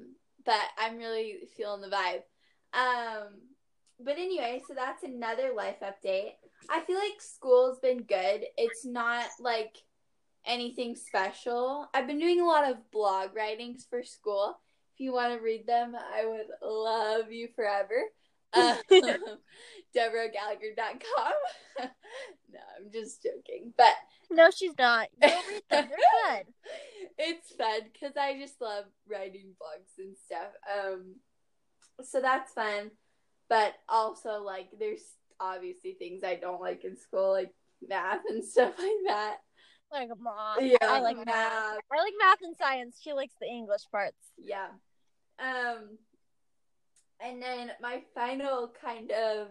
but 0.44 0.60
I'm 0.78 0.96
really 0.96 1.40
feeling 1.56 1.80
the 1.80 1.88
vibe. 1.88 2.22
Um, 2.72 3.40
but 3.98 4.18
anyway, 4.18 4.62
so 4.66 4.74
that's 4.74 5.02
another 5.02 5.52
life 5.54 5.76
update. 5.82 6.32
I 6.70 6.80
feel 6.80 6.98
like 6.98 7.20
school's 7.20 7.78
been 7.80 8.02
good. 8.02 8.44
It's 8.56 8.84
not 8.84 9.26
like 9.40 9.76
anything 10.44 10.94
special. 10.94 11.88
I've 11.94 12.06
been 12.06 12.18
doing 12.18 12.40
a 12.40 12.46
lot 12.46 12.70
of 12.70 12.90
blog 12.90 13.34
writings 13.34 13.86
for 13.88 14.02
school. 14.02 14.58
If 14.94 15.00
you 15.00 15.12
want 15.12 15.34
to 15.34 15.42
read 15.42 15.66
them, 15.66 15.94
I 15.94 16.26
would 16.26 16.46
love 16.62 17.32
you 17.32 17.48
forever. 17.54 18.02
Um, 18.52 18.76
DeborahGallagher.com. 19.96 21.32
no, 21.80 22.60
I'm 22.76 22.92
just 22.92 23.22
joking. 23.22 23.72
But 23.76 23.94
No, 24.30 24.50
she's 24.50 24.72
not. 24.78 25.08
You'll 25.20 25.30
read 25.30 25.62
them. 25.70 25.88
They're 25.88 25.88
good. 26.36 26.46
it's 27.18 27.52
fun 27.52 27.80
because 27.92 28.16
I 28.16 28.38
just 28.38 28.60
love 28.60 28.84
writing 29.10 29.54
blogs 29.60 29.98
and 29.98 30.16
stuff. 30.26 30.52
Um, 30.72 31.16
so 32.02 32.20
that's 32.20 32.52
fun. 32.52 32.90
But 33.48 33.74
also, 33.88 34.42
like, 34.42 34.68
there's 34.78 35.04
obviously 35.40 35.92
things 35.94 36.24
I 36.24 36.34
don't 36.34 36.60
like 36.60 36.84
in 36.84 36.96
school, 36.96 37.32
like 37.32 37.54
math 37.86 38.22
and 38.28 38.44
stuff 38.44 38.74
like 38.78 38.90
that. 39.06 39.36
Like 39.92 40.08
math. 40.20 40.62
Yeah, 40.62 40.76
I 40.82 41.00
like 41.00 41.16
math. 41.16 41.26
math. 41.26 41.78
I 41.92 42.02
like 42.02 42.14
math 42.18 42.38
and 42.42 42.56
science. 42.56 42.98
She 43.00 43.12
likes 43.12 43.34
the 43.40 43.46
English 43.46 43.82
parts. 43.90 44.16
Yeah. 44.36 44.66
Um, 45.38 45.98
and 47.20 47.42
then 47.42 47.70
my 47.80 48.02
final 48.14 48.72
kind 48.80 49.10
of 49.12 49.48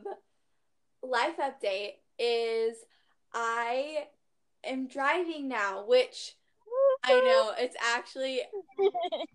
life 1.04 1.38
update 1.40 1.96
is 2.20 2.78
I 3.34 4.08
am 4.64 4.88
driving 4.88 5.48
now, 5.48 5.86
which 5.86 6.36
I 7.04 7.14
know 7.14 7.54
it's 7.58 7.76
actually 7.96 8.42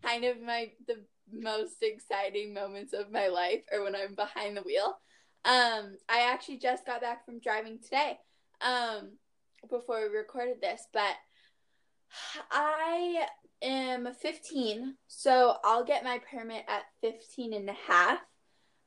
kind 0.02 0.24
of 0.24 0.40
my 0.40 0.72
the 0.86 1.04
most 1.32 1.76
exciting 1.82 2.52
moments 2.52 2.92
of 2.92 3.12
my 3.12 3.28
life 3.28 3.62
or 3.72 3.84
when 3.84 3.94
I'm 3.94 4.14
behind 4.14 4.56
the 4.56 4.62
wheel. 4.62 4.98
Um, 5.44 5.96
I 6.08 6.30
actually 6.32 6.58
just 6.58 6.84
got 6.84 7.00
back 7.00 7.24
from 7.24 7.40
driving 7.40 7.78
today. 7.78 8.18
Um, 8.60 9.12
before 9.68 10.00
we 10.08 10.16
recorded 10.16 10.60
this, 10.60 10.86
but 10.92 11.14
I 12.50 13.26
am 13.62 14.08
15, 14.20 14.96
so 15.06 15.56
I'll 15.64 15.84
get 15.84 16.04
my 16.04 16.20
permit 16.30 16.64
at 16.68 16.82
15 17.00 17.52
and 17.52 17.68
a 17.68 17.76
half. 17.86 18.18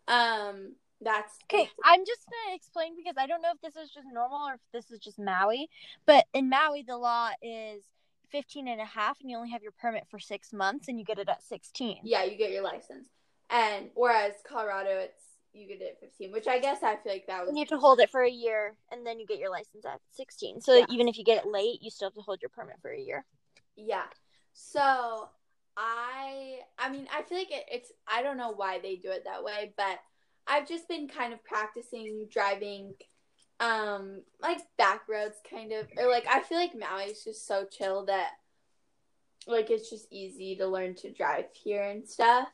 Um, 0.08 0.76
that's 1.02 1.38
Okay, 1.52 1.70
I'm 1.84 2.06
just 2.06 2.26
gonna 2.26 2.56
explain 2.56 2.96
because 2.96 3.16
I 3.18 3.28
don't 3.28 3.42
know 3.42 3.52
if 3.54 3.62
this 3.62 3.82
is 3.82 3.90
just 3.92 4.08
normal 4.12 4.48
or 4.48 4.54
if 4.54 4.62
this 4.72 4.92
is 4.92 5.00
just 5.00 5.20
Maui. 5.20 5.70
But 6.06 6.26
in 6.34 6.50
Maui, 6.50 6.84
the 6.84 6.98
law 6.98 7.30
is 7.42 7.84
15 8.32 8.68
and 8.68 8.82
a 8.82 8.86
half, 8.86 9.20
and 9.22 9.30
you 9.30 9.38
only 9.38 9.52
have 9.52 9.62
your 9.62 9.74
permit 9.74 10.06
for 10.10 10.20
six 10.20 10.52
months, 10.54 10.88
and 10.88 10.98
you 10.98 11.06
get 11.06 11.20
it 11.20 11.30
at 11.30 11.44
16. 11.44 12.00
yeah, 12.04 12.24
you 12.24 12.38
get 12.38 12.52
your 12.52 12.64
license. 12.64 13.10
And 13.50 13.90
whereas 13.94 14.34
Colorado, 14.48 14.98
it's 14.98 15.22
you 15.54 15.68
get 15.68 15.82
it 15.82 15.98
at 15.98 16.00
15, 16.00 16.32
which 16.32 16.48
I 16.48 16.60
guess 16.60 16.82
I 16.82 16.96
feel 16.96 17.12
like 17.12 17.28
that 17.28 17.42
was 17.42 17.50
And 17.50 17.58
you 17.58 17.62
have 17.62 17.70
to 17.70 17.78
hold 17.78 18.00
it 18.00 18.10
for 18.10 18.24
a 18.24 18.30
year, 18.30 18.76
and 18.92 19.06
then 19.06 19.20
you 19.20 19.28
get 19.28 19.38
your 19.38 19.52
license 19.52 19.86
at 19.86 20.00
16. 20.12 20.62
So 20.62 20.74
Yeah. 20.78 20.86
even 20.90 21.08
if 21.08 21.18
you 21.18 21.24
get 21.24 21.46
it 21.46 21.48
late, 21.48 21.82
you 21.82 21.92
still 21.92 22.08
have 22.08 22.16
to 22.16 22.22
hold 22.22 22.42
your 22.42 22.50
permit 22.50 22.78
for 22.82 22.92
a 22.92 23.00
year. 23.00 23.24
Yeah. 23.76 24.06
So 24.54 25.30
I 25.76 26.60
I 26.78 26.90
mean 26.90 27.08
I 27.14 27.24
feel 27.24 27.38
like 27.38 27.52
it, 27.52 27.66
it's 27.72 27.92
I 28.08 28.22
don't 28.22 28.38
know 28.38 28.54
why 28.56 28.80
they 28.80 28.96
do 28.96 29.10
it 29.10 29.26
that 29.26 29.44
way, 29.44 29.74
but 29.76 30.00
I've 30.48 30.68
just 30.68 30.88
been 30.88 31.08
kind 31.08 31.34
of 31.34 31.44
practicing 31.44 32.28
driving 32.32 32.94
um 33.60 34.22
like 34.42 34.60
back 34.78 35.02
roads 35.08 35.38
kind 35.50 35.72
of 35.72 35.88
or 35.98 36.10
like 36.10 36.26
I 36.30 36.42
feel 36.42 36.58
like 36.58 36.78
Maui 36.78 37.06
is 37.06 37.24
just 37.24 37.48
so 37.48 37.66
chill 37.66 38.06
that 38.06 38.32
like 39.48 39.70
it's 39.70 39.90
just 39.90 40.08
easy 40.12 40.56
to 40.58 40.68
learn 40.68 40.96
to 40.96 41.12
drive 41.12 41.46
here 41.54 41.84
and 41.84 42.08
stuff. 42.08 42.48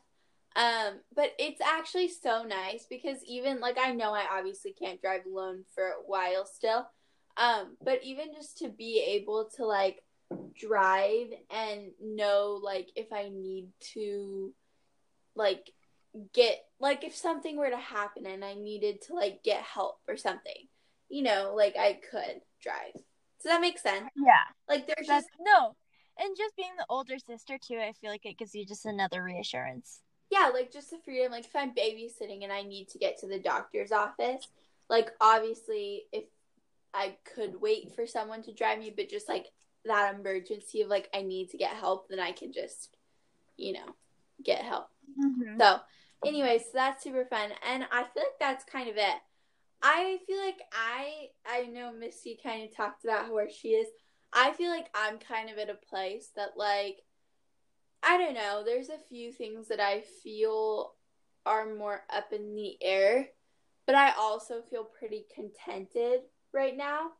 Um 0.56 1.00
but 1.14 1.32
it's 1.38 1.60
actually 1.60 2.08
so 2.08 2.42
nice 2.42 2.86
because 2.88 3.18
even 3.26 3.60
like 3.60 3.78
I 3.78 3.92
know 3.92 4.12
I 4.12 4.26
obviously 4.30 4.72
can't 4.72 5.00
drive 5.00 5.26
alone 5.26 5.64
for 5.74 5.84
a 5.84 6.02
while 6.06 6.46
still. 6.46 6.88
Um 7.36 7.76
but 7.82 8.00
even 8.02 8.32
just 8.34 8.58
to 8.58 8.68
be 8.68 9.02
able 9.06 9.48
to 9.56 9.66
like 9.66 10.02
drive 10.58 11.28
and 11.50 11.90
know 12.00 12.60
like 12.62 12.90
if 12.96 13.12
I 13.12 13.28
need 13.28 13.68
to 13.94 14.52
like 15.34 15.70
get 16.32 16.58
like 16.80 17.04
if 17.04 17.14
something 17.16 17.56
were 17.56 17.70
to 17.70 17.76
happen 17.76 18.26
and 18.26 18.44
I 18.44 18.54
needed 18.54 19.02
to 19.02 19.14
like 19.14 19.42
get 19.42 19.62
help 19.62 19.98
or 20.08 20.16
something, 20.16 20.68
you 21.08 21.22
know, 21.22 21.54
like 21.56 21.76
I 21.76 21.98
could 22.10 22.40
drive. 22.62 22.92
Does 22.94 23.50
that 23.50 23.60
make 23.60 23.78
sense? 23.78 24.10
Yeah. 24.16 24.44
Like 24.68 24.86
there's 24.86 25.06
That's 25.06 25.24
just 25.24 25.28
no. 25.40 25.76
And 26.18 26.36
just 26.36 26.56
being 26.56 26.72
the 26.76 26.86
older 26.90 27.18
sister 27.18 27.56
too, 27.58 27.78
I 27.78 27.92
feel 28.00 28.10
like 28.10 28.26
it 28.26 28.36
gives 28.36 28.54
you 28.54 28.66
just 28.66 28.84
another 28.84 29.22
reassurance. 29.22 30.00
yeah, 30.30 30.50
like 30.52 30.72
just 30.72 30.90
the 30.90 30.98
freedom. 31.04 31.32
Like 31.32 31.46
if 31.46 31.56
I'm 31.56 31.74
babysitting 31.74 32.44
and 32.44 32.52
I 32.52 32.62
need 32.62 32.88
to 32.90 32.98
get 32.98 33.18
to 33.20 33.26
the 33.26 33.38
doctor's 33.38 33.92
office, 33.92 34.46
like 34.88 35.10
obviously 35.20 36.04
if 36.12 36.24
I 36.92 37.16
could 37.34 37.60
wait 37.60 37.94
for 37.94 38.06
someone 38.06 38.42
to 38.42 38.52
drive 38.52 38.78
me, 38.78 38.92
but 38.94 39.08
just 39.08 39.28
like 39.28 39.46
that 39.84 40.14
emergency 40.14 40.82
of 40.82 40.88
like 40.88 41.08
I 41.14 41.22
need 41.22 41.50
to 41.50 41.56
get 41.56 41.72
help, 41.72 42.08
then 42.08 42.20
I 42.20 42.32
can 42.32 42.52
just, 42.52 42.96
you 43.56 43.72
know, 43.72 43.94
get 44.44 44.62
help. 44.62 44.88
Mm-hmm. 45.18 45.58
So, 45.58 45.80
anyways, 46.24 46.62
so 46.62 46.70
that's 46.74 47.02
super 47.02 47.24
fun. 47.24 47.50
And 47.68 47.84
I 47.90 48.02
feel 48.02 48.22
like 48.22 48.38
that's 48.38 48.64
kind 48.64 48.88
of 48.88 48.96
it. 48.96 49.16
I 49.82 50.18
feel 50.26 50.38
like 50.38 50.60
I 50.72 51.28
I 51.46 51.66
know 51.66 51.92
Missy 51.92 52.38
kind 52.42 52.64
of 52.64 52.76
talked 52.76 53.04
about 53.04 53.32
where 53.32 53.48
she 53.50 53.68
is. 53.68 53.88
I 54.32 54.52
feel 54.52 54.70
like 54.70 54.88
I'm 54.94 55.18
kind 55.18 55.50
of 55.50 55.58
at 55.58 55.70
a 55.70 55.74
place 55.74 56.30
that 56.36 56.50
like 56.56 56.98
I 58.02 58.18
don't 58.18 58.34
know, 58.34 58.62
there's 58.64 58.88
a 58.88 58.98
few 59.08 59.32
things 59.32 59.68
that 59.68 59.80
I 59.80 60.02
feel 60.22 60.92
are 61.46 61.74
more 61.74 62.02
up 62.14 62.32
in 62.32 62.54
the 62.54 62.76
air, 62.82 63.28
but 63.86 63.94
I 63.94 64.12
also 64.18 64.62
feel 64.70 64.84
pretty 64.84 65.26
contented 65.34 66.20
right 66.52 66.76
now. 66.76 67.12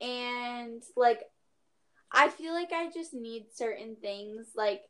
And 0.00 0.82
like 0.96 1.22
I 2.12 2.28
feel 2.28 2.52
like 2.52 2.72
I 2.72 2.90
just 2.90 3.14
need 3.14 3.46
certain 3.54 3.96
things 3.96 4.48
like 4.56 4.82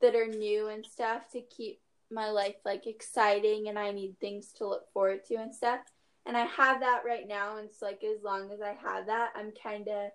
that 0.00 0.14
are 0.14 0.26
new 0.26 0.68
and 0.68 0.84
stuff 0.84 1.28
to 1.32 1.40
keep 1.42 1.80
my 2.10 2.30
life 2.30 2.56
like 2.64 2.86
exciting 2.86 3.68
and 3.68 3.78
I 3.78 3.92
need 3.92 4.18
things 4.20 4.52
to 4.54 4.66
look 4.68 4.90
forward 4.92 5.24
to 5.26 5.36
and 5.36 5.54
stuff. 5.54 5.80
And 6.26 6.36
I 6.36 6.46
have 6.46 6.80
that 6.80 7.02
right 7.06 7.26
now 7.26 7.56
and 7.58 7.68
it's 7.68 7.82
like 7.82 8.02
as 8.04 8.22
long 8.22 8.50
as 8.52 8.60
I 8.60 8.74
have 8.82 9.06
that, 9.06 9.30
I'm 9.36 9.52
kind 9.62 9.88
of 9.88 10.10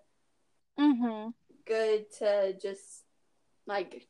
Mm-hmm. 0.80 1.30
good 1.66 2.06
to 2.20 2.54
just 2.62 3.04
like 3.68 4.08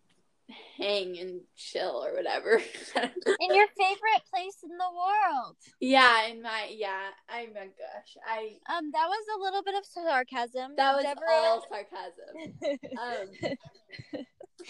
hang 0.78 1.18
and 1.18 1.42
chill 1.56 2.04
or 2.06 2.14
whatever. 2.16 2.62
In 2.96 3.54
your 3.56 3.68
favorite 3.78 4.24
place 4.34 4.58
in 4.64 4.78
the 4.78 4.92
world. 4.96 5.56
yeah, 5.80 6.28
in 6.28 6.42
my 6.42 6.70
yeah, 6.72 7.10
I 7.30 7.48
my 7.54 7.66
gosh. 7.66 8.18
I 8.26 8.58
Um, 8.74 8.92
that 8.92 9.08
was 9.08 9.26
a 9.36 9.42
little 9.42 9.64
bit 9.64 9.76
of 9.76 9.86
sarcasm. 9.86 10.76
that 10.78 10.96
was 10.96 11.06
Deveraux. 11.06 11.30
all 11.30 11.66
sarcasm. 11.70 12.78
Um 12.98 14.28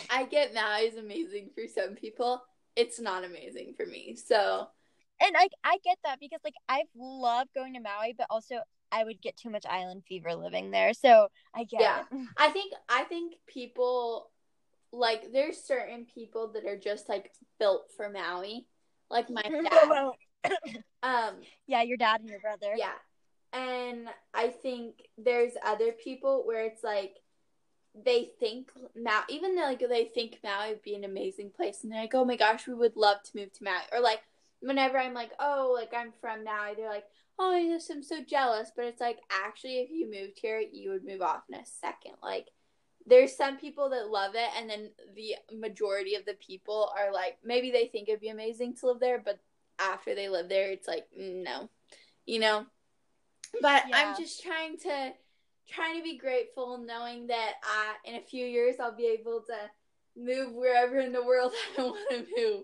I 0.10 0.24
get 0.26 0.54
Maui 0.54 0.82
is 0.88 0.98
amazing 0.98 1.50
for 1.54 1.64
some 1.68 1.96
people. 1.96 2.42
It's 2.76 3.00
not 3.00 3.24
amazing 3.24 3.74
for 3.78 3.86
me. 3.86 4.16
So 4.16 4.68
and 5.22 5.36
I 5.38 5.48
I 5.64 5.78
get 5.84 5.98
that 6.04 6.20
because 6.20 6.40
like 6.44 6.56
I've 6.68 6.88
loved 6.96 7.50
going 7.56 7.74
to 7.76 7.80
Maui, 7.80 8.14
but 8.18 8.28
also 8.30 8.56
I 8.92 9.04
would 9.04 9.22
get 9.22 9.36
too 9.38 9.50
much 9.50 9.66
island 9.70 10.04
fever 10.08 10.34
living 10.36 10.72
there. 10.72 10.94
So 10.94 11.28
I 11.54 11.66
get 11.66 11.82
Yeah. 11.82 12.00
it. 12.12 12.28
I 12.38 12.50
think 12.50 12.74
I 12.90 13.04
think 13.04 13.34
people 13.48 14.32
like 14.96 15.32
there's 15.32 15.58
certain 15.62 16.06
people 16.06 16.52
that 16.54 16.66
are 16.66 16.78
just 16.78 17.10
like 17.10 17.32
built 17.60 17.92
for 17.96 18.10
Maui. 18.10 18.66
Like 19.10 19.30
my 19.30 19.42
dad. 20.44 20.52
Um 21.04 21.36
yeah, 21.68 21.82
your 21.82 21.98
dad 21.98 22.22
and 22.22 22.30
your 22.30 22.40
brother. 22.40 22.74
yeah. 22.76 22.94
And 23.54 24.10
I 24.34 24.50
think 24.50 24.96
there's 25.18 25.54
other 25.66 25.92
people 25.92 26.44
where 26.46 26.66
it's 26.66 26.84
like 26.84 27.18
they 28.04 28.32
think 28.40 28.72
Maui, 28.96 29.24
even 29.30 29.56
though 29.56 29.64
like 29.64 29.80
they 29.88 30.06
think 30.06 30.40
Maui 30.44 30.70
would 30.70 30.82
be 30.82 30.96
an 30.96 31.04
amazing 31.06 31.52
place, 31.52 31.84
and 31.84 31.92
they're 31.92 32.02
like, 32.02 32.16
"Oh 32.16 32.26
my 32.26 32.36
gosh, 32.36 32.68
we 32.68 32.74
would 32.74 32.98
love 32.98 33.24
to 33.24 33.38
move 33.38 33.54
to 33.54 33.64
Maui." 33.64 33.84
Or 33.94 34.02
like, 34.02 34.22
whenever 34.60 34.98
I'm 34.98 35.14
like, 35.14 35.32
"Oh, 35.40 35.72
like 35.74 35.94
I'm 35.94 36.12
from 36.20 36.44
Maui," 36.44 36.76
they're 36.76 36.90
like, 36.90 37.06
"Oh, 37.40 37.52
I 37.54 37.68
just 37.68 37.90
am 37.92 38.04
so 38.04 38.22
jealous." 38.24 38.72
But 38.76 38.86
it's 38.86 39.00
like, 39.02 39.20
actually, 39.32 39.80
if 39.80 39.90
you 39.92 40.12
moved 40.12 40.40
here, 40.42 40.60
you 40.60 40.90
would 40.92 41.06
move 41.06 41.22
off 41.22 41.44
in 41.50 41.56
a 41.56 41.66
second. 41.66 42.16
Like, 42.22 42.48
there's 43.06 43.36
some 43.36 43.58
people 43.58 43.90
that 43.90 44.10
love 44.10 44.36
it, 44.36 44.50
and 44.58 44.70
then 44.70 44.90
the 45.16 45.36
majority 45.56 46.16
of 46.16 46.26
the 46.26 46.34
people 46.36 46.92
are 46.98 47.12
like, 47.12 47.38
maybe 47.44 47.72
they 47.72 47.88
think 47.88 48.10
it'd 48.10 48.22
be 48.22 48.30
amazing 48.30 48.76
to 48.78 48.88
live 48.88 49.00
there, 49.00 49.22
but 49.24 49.40
after 49.80 50.16
they 50.16 50.30
live 50.30 50.50
there, 50.50 50.72
it's 50.72 50.88
like, 50.88 51.06
no, 51.16 51.70
you 52.26 52.40
know. 52.40 52.66
But 53.62 53.84
Yeah. 53.88 53.98
I'm 53.98 54.16
just 54.18 54.42
trying 54.42 54.78
to 54.80 55.14
trying 55.68 55.98
to 55.98 56.04
be 56.04 56.18
grateful, 56.18 56.78
knowing 56.78 57.28
that 57.28 57.54
I, 57.64 57.96
in 58.06 58.16
a 58.16 58.22
few 58.22 58.46
years, 58.46 58.76
I'll 58.80 58.96
be 58.96 59.08
able 59.08 59.42
to 59.48 59.58
move 60.16 60.54
wherever 60.54 61.00
in 61.00 61.12
the 61.12 61.24
world 61.24 61.54
I 61.78 61.82
want 61.82 62.10
to 62.10 62.26
move. 62.38 62.64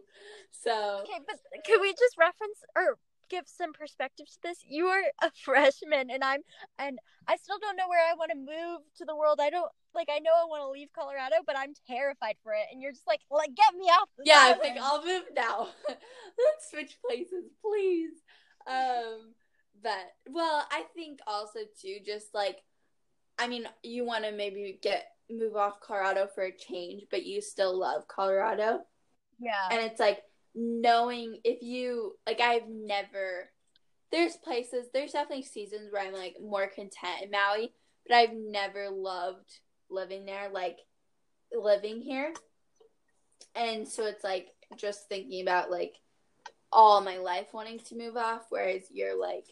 So 0.51 1.01
Okay, 1.01 1.19
but 1.27 1.37
can 1.65 1.81
we 1.81 1.91
just 1.91 2.17
reference 2.17 2.59
or 2.75 2.97
give 3.31 3.45
some 3.47 3.71
perspective 3.71 4.27
to 4.27 4.37
this? 4.43 4.57
You 4.67 4.85
are 4.87 5.01
a 5.23 5.31
freshman, 5.43 6.11
and 6.11 6.23
I'm, 6.23 6.41
and 6.77 6.99
I 7.27 7.37
still 7.37 7.57
don't 7.59 7.77
know 7.77 7.87
where 7.87 8.03
I 8.03 8.13
want 8.15 8.31
to 8.31 8.37
move 8.37 8.81
to 8.97 9.05
the 9.05 9.15
world. 9.15 9.39
I 9.41 9.49
don't 9.49 9.71
like. 9.95 10.09
I 10.13 10.19
know 10.19 10.31
I 10.31 10.45
want 10.45 10.61
to 10.61 10.69
leave 10.69 10.89
Colorado, 10.93 11.37
but 11.47 11.57
I'm 11.57 11.73
terrified 11.87 12.35
for 12.43 12.53
it. 12.53 12.67
And 12.71 12.81
you're 12.81 12.91
just 12.91 13.07
like, 13.07 13.21
like, 13.31 13.55
get 13.55 13.73
me. 13.79 13.87
This 14.17 14.27
yeah, 14.27 14.53
I'm 14.53 14.59
like. 14.59 14.81
I'll 14.81 15.03
move 15.03 15.23
now. 15.35 15.69
Let's 15.87 16.69
switch 16.69 16.97
places, 17.07 17.45
please. 17.63 18.21
Um, 18.67 19.33
but 19.81 20.11
well, 20.29 20.67
I 20.69 20.83
think 20.93 21.19
also 21.25 21.59
too, 21.81 21.97
just 22.05 22.33
like, 22.33 22.57
I 23.39 23.47
mean, 23.47 23.65
you 23.81 24.05
want 24.05 24.25
to 24.25 24.31
maybe 24.31 24.77
get 24.81 25.07
move 25.29 25.55
off 25.55 25.79
Colorado 25.79 26.27
for 26.35 26.43
a 26.43 26.55
change, 26.55 27.03
but 27.09 27.25
you 27.25 27.41
still 27.41 27.77
love 27.79 28.07
Colorado. 28.07 28.81
yeah. 29.39 29.69
and 29.71 29.81
it's 29.81 29.99
like 29.99 30.19
knowing 30.55 31.37
if 31.43 31.61
you 31.61 32.13
like 32.27 32.41
i've 32.41 32.67
never 32.67 33.49
there's 34.11 34.35
places 34.35 34.87
there's 34.93 35.13
definitely 35.13 35.43
seasons 35.43 35.91
where 35.91 36.03
i'm 36.05 36.13
like 36.13 36.35
more 36.41 36.67
content 36.67 37.23
in 37.23 37.31
maui 37.31 37.73
but 38.07 38.15
i've 38.15 38.33
never 38.33 38.89
loved 38.89 39.59
living 39.89 40.25
there 40.25 40.49
like 40.51 40.79
living 41.53 42.01
here 42.01 42.33
and 43.55 43.87
so 43.87 44.05
it's 44.05 44.23
like 44.23 44.49
just 44.75 45.07
thinking 45.07 45.41
about 45.41 45.71
like 45.71 45.95
all 46.71 47.01
my 47.01 47.17
life 47.17 47.47
wanting 47.53 47.79
to 47.79 47.97
move 47.97 48.17
off 48.17 48.45
whereas 48.49 48.83
you're 48.91 49.19
like 49.19 49.45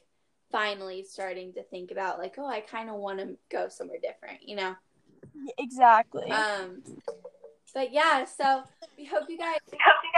finally 0.52 1.04
starting 1.04 1.54
to 1.54 1.64
think 1.64 1.92
about 1.92 2.18
like 2.18 2.36
oh 2.38 2.48
i 2.48 2.60
kind 2.60 2.90
of 2.90 2.96
want 2.96 3.20
to 3.20 3.38
go 3.50 3.68
somewhere 3.70 4.00
different 4.02 4.40
you 4.42 4.56
know 4.56 4.76
exactly. 5.58 6.32
um, 6.32 6.82
but 7.74 7.92
yeah, 7.92 8.26
so 8.26 8.64
we 8.98 9.06
hope 9.06 9.24
you 9.30 9.38
guys 9.38 9.60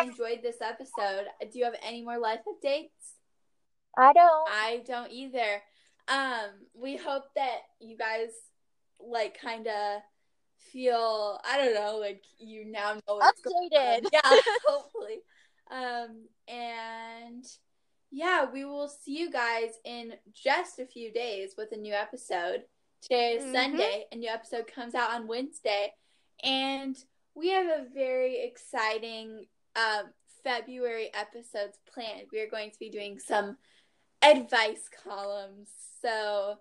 enjoyed 0.01 0.39
this 0.41 0.61
episode. 0.61 1.25
Do 1.51 1.57
you 1.59 1.65
have 1.65 1.75
any 1.85 2.03
more 2.03 2.17
life 2.17 2.39
updates? 2.47 2.89
I 3.97 4.13
don't. 4.13 4.49
I 4.49 4.83
don't 4.85 5.11
either. 5.11 5.61
Um, 6.07 6.49
we 6.73 6.97
hope 6.97 7.25
that 7.35 7.59
you 7.79 7.97
guys 7.97 8.29
like 8.99 9.39
kind 9.39 9.67
of 9.67 10.01
feel 10.71 11.39
I 11.43 11.57
don't 11.57 11.73
know, 11.73 11.97
like 11.97 12.23
you 12.37 12.65
now 12.65 12.93
know 12.93 13.15
what's 13.15 13.41
going 13.41 13.55
on. 13.55 14.01
Updated. 14.01 14.09
Yeah, 14.13 14.21
hopefully. 14.67 15.19
Um, 15.69 16.25
and 16.47 17.45
yeah, 18.11 18.45
we 18.51 18.65
will 18.65 18.87
see 18.89 19.17
you 19.17 19.31
guys 19.31 19.71
in 19.85 20.13
just 20.33 20.79
a 20.79 20.85
few 20.85 21.11
days 21.11 21.53
with 21.57 21.71
a 21.71 21.77
new 21.77 21.93
episode. 21.93 22.63
Today 23.01 23.35
is 23.35 23.43
Mhm. 23.45 23.53
Sunday, 23.53 24.05
a 24.11 24.15
new 24.15 24.29
episode 24.29 24.67
comes 24.67 24.93
out 24.95 25.11
on 25.11 25.27
Wednesday, 25.27 25.93
and 26.43 26.95
we 27.41 27.49
have 27.49 27.65
a 27.65 27.85
very 27.93 28.43
exciting 28.43 29.45
um, 29.75 30.11
February 30.43 31.09
episodes 31.13 31.79
planned. 31.93 32.27
We 32.31 32.39
are 32.41 32.49
going 32.49 32.71
to 32.71 32.79
be 32.79 32.89
doing 32.89 33.19
some 33.19 33.57
advice 34.23 34.89
columns. 35.03 35.69
So 36.01 36.55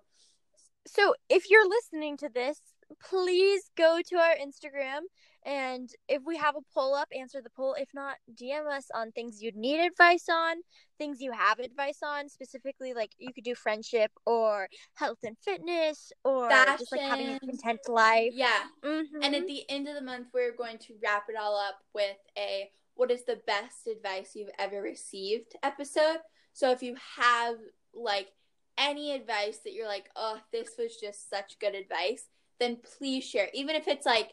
So 0.86 1.14
if 1.28 1.50
you're 1.50 1.68
listening 1.68 2.16
to 2.18 2.30
this, 2.30 2.60
please 3.02 3.70
go 3.76 4.00
to 4.08 4.16
our 4.16 4.34
Instagram 4.36 5.00
and 5.44 5.88
if 6.08 6.22
we 6.24 6.36
have 6.36 6.56
a 6.56 6.60
poll 6.74 6.94
up, 6.94 7.08
answer 7.16 7.40
the 7.42 7.50
poll. 7.50 7.74
If 7.78 7.88
not, 7.94 8.16
DM 8.34 8.66
us 8.66 8.86
on 8.94 9.12
things 9.12 9.42
you'd 9.42 9.56
need 9.56 9.80
advice 9.80 10.28
on, 10.30 10.56
things 10.98 11.20
you 11.20 11.32
have 11.32 11.58
advice 11.58 11.98
on, 12.02 12.28
specifically 12.28 12.92
like 12.94 13.12
you 13.18 13.32
could 13.32 13.44
do 13.44 13.54
friendship 13.54 14.10
or 14.26 14.68
health 14.94 15.18
and 15.22 15.36
fitness 15.38 16.12
or 16.24 16.48
just 16.78 16.92
like 16.92 17.00
having 17.00 17.28
a 17.30 17.40
content 17.40 17.80
life. 17.88 18.32
yeah, 18.34 18.64
Mhm. 18.82 19.24
And 19.24 19.34
at 19.34 19.46
the 19.46 19.68
end 19.70 19.88
of 19.88 19.94
the 19.94 20.02
month, 20.02 20.28
we're 20.32 20.52
going 20.52 20.78
to 20.78 20.94
wrap 21.02 21.28
it 21.28 21.36
all 21.36 21.56
up 21.56 21.82
with 21.94 22.16
a 22.36 22.70
what 22.94 23.10
is 23.10 23.24
the 23.24 23.40
best 23.46 23.86
advice 23.86 24.34
you've 24.34 24.50
ever 24.58 24.82
received 24.82 25.56
episode. 25.62 26.18
So 26.52 26.70
if 26.70 26.82
you 26.82 26.96
have 27.16 27.56
like 27.94 28.28
any 28.76 29.12
advice 29.14 29.58
that 29.58 29.72
you're 29.72 29.86
like, 29.86 30.10
oh, 30.16 30.38
this 30.52 30.76
was 30.78 30.96
just 30.96 31.30
such 31.30 31.58
good 31.60 31.74
advice, 31.74 32.28
then 32.58 32.76
please 32.98 33.24
share. 33.24 33.48
Even 33.54 33.74
if 33.76 33.88
it's 33.88 34.04
like, 34.06 34.32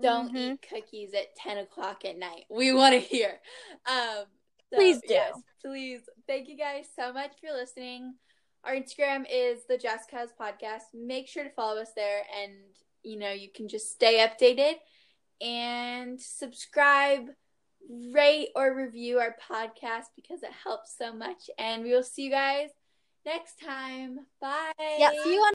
don't 0.00 0.32
Mhm. 0.32 0.54
eat 0.54 0.62
cookies 0.62 1.14
at 1.14 1.34
10 1.36 1.58
o'clock 1.58 2.04
at 2.04 2.16
night. 2.16 2.46
We 2.48 2.72
want 2.72 2.94
to 2.94 3.00
hear. 3.00 3.40
Um, 3.86 4.24
so, 4.70 4.76
Please 4.76 5.00
do. 5.00 5.14
Yes, 5.14 5.34
please. 5.64 6.08
Thank 6.26 6.48
you 6.48 6.56
guys 6.56 6.88
so 6.94 7.12
much 7.12 7.32
for 7.40 7.52
listening. 7.52 8.14
Our 8.64 8.74
Instagram 8.74 9.24
is 9.30 9.64
the 9.66 9.78
Just 9.78 10.10
Cuz 10.10 10.30
Podcast. 10.38 10.82
Make 10.92 11.28
sure 11.28 11.44
to 11.44 11.50
follow 11.50 11.80
us 11.80 11.92
there 11.94 12.24
and 12.34 12.52
you 13.02 13.16
know 13.16 13.30
you 13.30 13.48
can 13.50 13.68
just 13.68 13.90
stay 13.90 14.18
updated 14.26 14.74
and 15.40 16.20
subscribe, 16.20 17.28
rate 17.88 18.48
or 18.54 18.74
review 18.74 19.18
our 19.20 19.36
podcast 19.50 20.06
because 20.16 20.42
it 20.42 20.50
helps 20.52 20.96
so 20.98 21.12
much. 21.12 21.48
And 21.58 21.84
we 21.84 21.92
will 21.92 22.02
see 22.02 22.22
you 22.24 22.30
guys 22.30 22.70
next 23.24 23.60
time. 23.60 24.26
Bye. 24.40 24.72
Yeah, 24.98 25.10
see 25.22 25.34
you 25.34 25.40
on 25.40 25.46